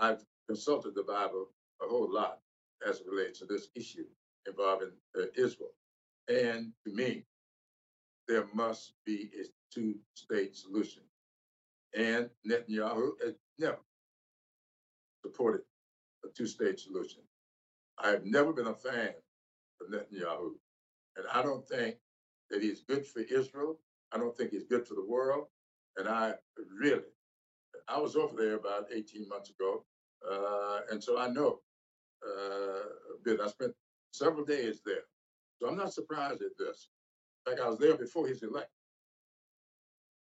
I, 0.00 0.10
have 0.10 0.22
consulted 0.46 0.94
the 0.94 1.02
Bible 1.02 1.48
a 1.82 1.88
whole 1.88 2.08
lot 2.08 2.38
as 2.88 3.00
it 3.00 3.06
relates 3.10 3.40
to 3.40 3.46
this 3.46 3.66
issue 3.74 4.06
involving 4.46 4.92
uh, 5.18 5.24
Israel. 5.36 5.74
And 6.28 6.70
to 6.86 6.94
me, 6.94 7.24
there 8.28 8.46
must 8.54 8.94
be 9.04 9.30
a 9.40 9.44
two 9.72 9.94
state 10.14 10.56
solution. 10.56 11.02
And 11.96 12.28
Netanyahu 12.48 13.12
has 13.22 13.34
never 13.58 13.78
supported 15.24 15.62
a 16.24 16.28
two 16.28 16.46
state 16.46 16.80
solution. 16.80 17.22
I 17.98 18.10
have 18.10 18.24
never 18.24 18.52
been 18.52 18.66
a 18.66 18.74
fan 18.74 19.10
of 19.80 19.88
Netanyahu. 19.88 20.52
And 21.16 21.26
I 21.32 21.42
don't 21.42 21.66
think 21.66 21.96
that 22.50 22.62
he's 22.62 22.82
good 22.82 23.06
for 23.06 23.20
Israel. 23.20 23.78
I 24.12 24.18
don't 24.18 24.36
think 24.36 24.50
he's 24.50 24.64
good 24.64 24.86
for 24.86 24.94
the 24.94 25.06
world. 25.06 25.46
And 25.96 26.08
I 26.08 26.34
really 26.80 27.02
I 27.88 27.98
was 27.98 28.16
over 28.16 28.34
there 28.36 28.54
about 28.54 28.86
18 28.92 29.28
months 29.28 29.50
ago, 29.50 29.84
uh, 30.30 30.80
and 30.90 31.02
so 31.02 31.18
I 31.18 31.28
know 31.28 31.60
uh, 32.26 32.80
a 32.80 33.18
bit. 33.24 33.40
I 33.40 33.48
spent 33.48 33.72
several 34.12 34.44
days 34.44 34.80
there, 34.84 35.04
so 35.60 35.68
I'm 35.68 35.76
not 35.76 35.92
surprised 35.92 36.42
at 36.42 36.56
this. 36.58 36.88
Fact, 37.46 37.60
I 37.60 37.68
was 37.68 37.78
there 37.78 37.96
before 37.96 38.26
he's 38.28 38.42
elected, 38.42 38.70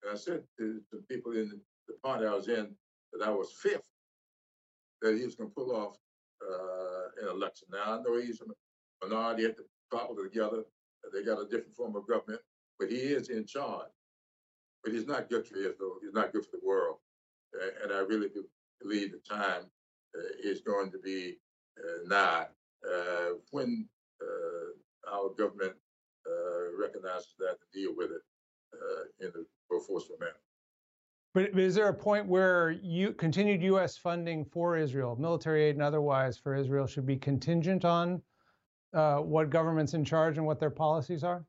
and 0.02 0.12
I 0.12 0.16
said 0.16 0.42
to 0.58 0.80
the 0.92 0.98
people 1.08 1.32
in 1.32 1.60
the 1.88 1.94
party 2.02 2.26
I 2.26 2.34
was 2.34 2.48
in 2.48 2.74
that 3.12 3.26
I 3.26 3.30
was 3.30 3.52
fifth 3.52 3.88
that 5.02 5.16
he 5.16 5.24
was 5.24 5.34
going 5.34 5.50
to 5.50 5.54
pull 5.54 5.74
off 5.74 5.96
uh, 6.42 7.22
an 7.22 7.36
election. 7.36 7.68
Now 7.72 7.98
I 7.98 8.02
know 8.02 8.20
he's 8.20 8.40
a 8.40 9.06
minority 9.06 9.44
at 9.44 9.56
the 9.56 9.64
cobble 9.90 10.16
together. 10.16 10.64
They 11.12 11.24
got 11.24 11.40
a 11.40 11.44
different 11.44 11.74
form 11.74 11.96
of 11.96 12.06
government, 12.06 12.40
but 12.78 12.90
he 12.90 12.96
is 12.96 13.30
in 13.30 13.46
charge. 13.46 13.88
But 14.84 14.92
he's 14.92 15.06
not 15.06 15.28
good 15.28 15.46
for 15.46 15.56
Israel. 15.56 15.96
He's 16.02 16.14
not 16.14 16.32
good 16.32 16.44
for 16.44 16.52
the 16.52 16.66
world 16.66 16.96
and 17.82 17.92
I 17.92 17.98
really 18.00 18.28
believe 18.80 19.12
the 19.12 19.20
time 19.28 19.64
uh, 20.16 20.20
is 20.42 20.60
going 20.60 20.90
to 20.92 20.98
be 20.98 21.38
uh, 21.78 22.08
nigh 22.08 22.46
uh, 22.88 23.34
when 23.50 23.88
our 25.12 25.30
government 25.36 25.72
recognizes 26.78 27.34
that 27.38 27.56
and 27.60 27.72
deal 27.72 27.94
with 27.96 28.10
it 28.10 28.22
in 29.20 29.28
a 29.28 29.44
more 29.72 29.80
forceful 29.82 30.16
manner. 30.20 30.32
But, 31.32 31.56
is 31.56 31.76
there 31.76 31.88
a 31.88 31.94
point 31.94 32.26
where 32.26 32.72
you 32.82 33.12
continued 33.12 33.62
U.S. 33.62 33.96
funding 33.96 34.44
for 34.44 34.76
Israel, 34.76 35.16
military 35.16 35.64
aid 35.64 35.76
and 35.76 35.82
otherwise 35.82 36.36
for 36.36 36.56
Israel, 36.56 36.86
should 36.86 37.06
be 37.06 37.16
contingent 37.16 37.84
on 37.84 38.20
uh, 38.92 39.18
what 39.18 39.50
government's 39.50 39.94
in 39.94 40.04
charge 40.04 40.38
and 40.38 40.46
what 40.46 40.58
their 40.58 40.70
policies 40.70 41.22
are? 41.22 41.44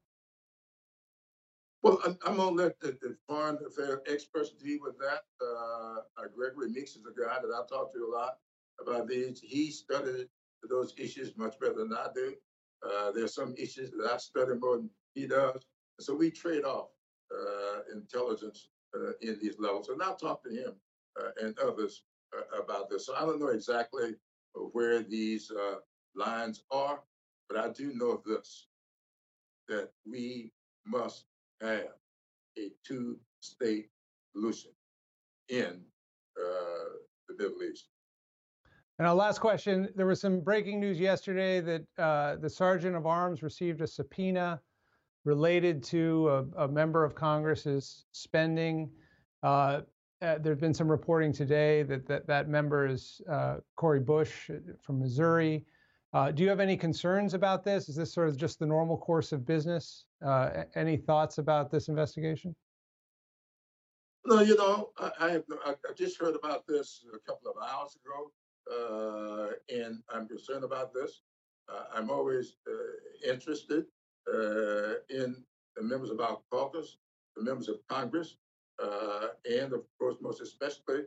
Well, 1.81 1.99
I'm 2.05 2.37
gonna 2.37 2.51
let 2.51 2.79
the, 2.79 2.95
the 3.01 3.17
foreign 3.27 3.57
affairs 3.65 4.01
experts 4.07 4.51
deal 4.51 4.77
with 4.83 4.99
that. 4.99 5.21
Uh, 5.41 6.01
uh, 6.21 6.27
Gregory 6.35 6.69
Meeks 6.69 6.91
is 6.91 7.01
a 7.07 7.19
guy 7.19 7.39
that 7.41 7.51
I 7.51 7.65
talk 7.67 7.91
to 7.93 8.05
a 8.05 8.11
lot 8.15 8.37
about 8.79 9.07
these. 9.07 9.39
He 9.39 9.71
studied 9.71 10.27
those 10.69 10.93
issues 10.97 11.35
much 11.37 11.59
better 11.59 11.73
than 11.73 11.91
I 11.91 12.07
do. 12.13 12.35
Uh, 12.85 13.11
there's 13.11 13.35
some 13.35 13.53
issues 13.57 13.91
that 13.91 14.09
I 14.11 14.17
study 14.17 14.53
more 14.59 14.77
than 14.77 14.89
he 15.13 15.27
does. 15.27 15.61
So 15.99 16.15
we 16.15 16.31
trade 16.31 16.63
off 16.63 16.87
uh, 17.31 17.79
intelligence 17.93 18.69
uh, 18.95 19.11
in 19.21 19.37
these 19.41 19.55
levels. 19.59 19.89
And 19.89 20.01
I'll 20.01 20.15
talk 20.15 20.43
to 20.43 20.49
him 20.49 20.73
uh, 21.21 21.29
and 21.41 21.57
others 21.59 22.03
about 22.57 22.89
this. 22.89 23.05
So 23.05 23.15
I 23.15 23.21
don't 23.21 23.39
know 23.39 23.47
exactly 23.47 24.15
where 24.53 25.03
these 25.03 25.51
lines 26.15 26.63
are, 26.71 27.01
but 27.49 27.57
I 27.57 27.69
do 27.69 27.93
know 27.93 28.21
this, 28.25 28.67
that 29.67 29.89
we 30.09 30.51
must 30.85 31.25
have 31.61 31.87
a 32.57 32.71
two 32.85 33.19
state 33.41 33.89
solution 34.33 34.71
in 35.49 35.81
uh, 36.37 36.89
the 37.27 37.35
Middle 37.37 37.63
East. 37.63 37.87
And 39.01 39.07
our 39.07 39.15
last 39.15 39.39
question 39.39 39.89
there 39.95 40.05
was 40.05 40.21
some 40.21 40.41
breaking 40.41 40.79
news 40.79 40.99
yesterday 40.99 41.59
that 41.59 41.81
uh, 41.97 42.35
the 42.35 42.47
Sergeant 42.47 42.95
of 42.95 43.07
Arms 43.07 43.41
received 43.41 43.81
a 43.81 43.87
subpoena 43.87 44.61
related 45.25 45.81
to 45.85 46.45
a, 46.55 46.67
member 46.67 47.03
of 47.03 47.15
Congress's 47.15 48.05
spending. 48.11 48.91
Uh, 49.41 49.81
uh, 50.21 50.37
there's 50.37 50.59
been 50.59 50.75
some 50.75 50.87
reporting 50.87 51.33
today 51.33 51.81
that 51.81 52.27
that, 52.27 52.47
member 52.47 52.85
is 52.85 53.19
Cori 53.75 54.01
Bush 54.01 54.51
from 54.79 54.99
Missouri. 54.99 55.65
Do 56.13 56.43
you 56.43 56.49
have 56.49 56.59
any 56.59 56.77
concerns 56.77 57.33
about 57.33 57.63
this? 57.63 57.89
Is 57.89 57.95
this 57.95 58.13
sort 58.13 58.29
of 58.29 58.37
just 58.37 58.59
the 58.59 58.67
normal 58.67 58.99
course 58.99 59.31
of 59.31 59.47
business? 59.47 60.05
Any 60.75 60.97
thoughts 60.97 61.39
about 61.39 61.71
this 61.71 61.87
investigation? 61.87 62.55
No, 64.27 64.41
you 64.41 64.55
know, 64.55 64.91
I, 64.99 65.41
just 65.97 66.19
heard 66.19 66.35
about 66.35 66.67
this 66.67 67.03
a 67.11 67.17
couple 67.17 67.49
of 67.49 67.57
hours 67.67 67.95
ago, 67.95 68.31
and 69.69 69.99
I'm 70.13 70.27
concerned 70.27 70.63
about 70.63 70.93
this. 70.93 71.21
Uh, 71.71 71.84
I'm 71.95 72.10
always 72.10 72.55
uh, 72.67 73.31
interested 73.31 73.86
uh, 74.27 74.93
in 75.10 75.36
the 75.75 75.84
members 75.84 76.10
of 76.10 76.19
our 76.19 76.39
caucus, 76.51 76.97
the 77.36 77.43
members 77.43 77.69
of 77.69 77.77
Congress, 77.88 78.38
and 78.79 79.73
of 79.73 79.84
course, 79.99 80.17
most 80.21 80.41
especially 80.41 81.03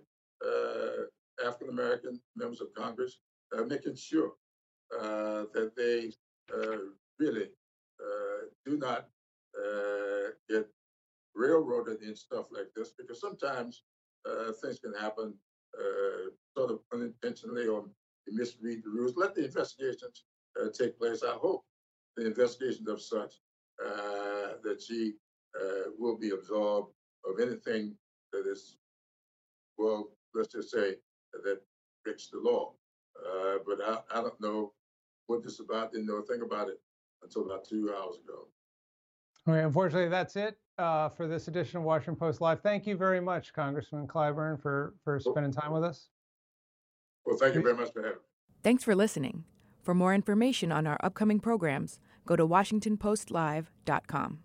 African 1.45 1.69
American 1.69 2.21
members 2.37 2.61
of 2.61 2.69
Congress, 2.75 3.19
making 3.67 3.97
sure 3.97 4.33
uh, 5.01 5.45
that 5.53 5.73
they 5.77 6.11
uh, 6.55 6.77
really 7.19 7.49
uh, 8.01 8.47
do 8.65 8.77
not 8.79 9.09
get 10.49 10.67
railroaded 11.35 12.03
in 12.03 12.15
stuff 12.15 12.47
like 12.53 12.69
this 12.77 12.93
because 12.97 13.21
sometimes 13.21 13.83
things 14.63 14.79
can 14.79 14.93
happen 14.95 15.35
Uh, 15.79 16.31
sort 16.57 16.71
of 16.71 16.81
unintentionally 16.93 17.67
or 17.67 17.85
misread 18.29 18.83
the 18.85 18.91
rules. 18.91 19.17
Let 19.17 19.35
the 19.35 19.45
investigations 19.45 20.25
uh, 20.61 20.69
take 20.71 20.99
place. 20.99 21.23
I 21.25 21.33
hope 21.33 21.65
the 22.17 22.27
investigations 22.27 22.89
of 22.89 23.03
such 23.03 23.35
uh, 23.85 24.55
that 24.63 24.81
she 24.87 25.15
will 25.99 26.17
be 26.17 26.31
absolved 26.31 26.93
of 27.29 27.41
anything 27.41 27.95
that 28.33 28.47
is, 28.47 28.77
well, 29.79 30.11
let's 30.35 30.53
just 30.53 30.71
say 30.71 30.97
that 31.45 31.61
breaks 32.05 32.29
the 32.29 32.39
law. 32.39 32.75
Uh, 33.19 33.59
but 33.67 33.79
I, 33.81 34.19
I 34.19 34.23
don't 34.23 34.41
know 34.41 34.73
what 35.27 35.43
this 35.43 35.55
is 35.55 35.61
about. 35.61 35.93
Didn't 35.93 36.07
know 36.07 36.17
a 36.17 36.23
thing 36.23 36.43
about 36.43 36.69
it 36.69 36.81
until 37.23 37.47
about 37.47 37.65
two 37.69 37.93
hours 37.97 38.17
ago. 38.17 38.49
Okay, 39.47 39.63
unfortunately, 39.63 40.09
that's 40.09 40.37
it 40.37 40.57
uh, 40.79 41.11
for 41.11 41.27
this 41.27 41.49
edition 41.49 41.79
of 41.79 41.85
Washington 41.85 42.17
Post 42.17 42.41
Live. 42.41 42.61
Thank 42.63 42.87
you 42.87 42.97
very 42.97 43.21
much, 43.21 43.53
Congressman 43.53 44.07
Clyburn, 44.07 44.61
for 44.61 44.95
for 45.05 45.19
spending 45.21 45.53
time 45.53 45.73
with 45.73 45.85
us. 45.85 46.09
Well, 47.27 47.37
thank 47.37 47.55
you 47.55 47.63
very 47.63 47.77
much 47.77 47.93
for 47.93 48.03
having 48.03 48.19
me. 48.19 48.25
Thanks 48.63 48.85
for 48.85 48.95
listening. 48.95 49.45
For 49.83 49.95
more 49.95 50.15
information 50.15 50.73
on 50.73 50.87
our 50.87 50.97
upcoming 51.03 51.41
programs, 51.41 51.99
go 52.25 52.37
to 52.37 52.47
WashingtonPostLive.com. 52.47 54.39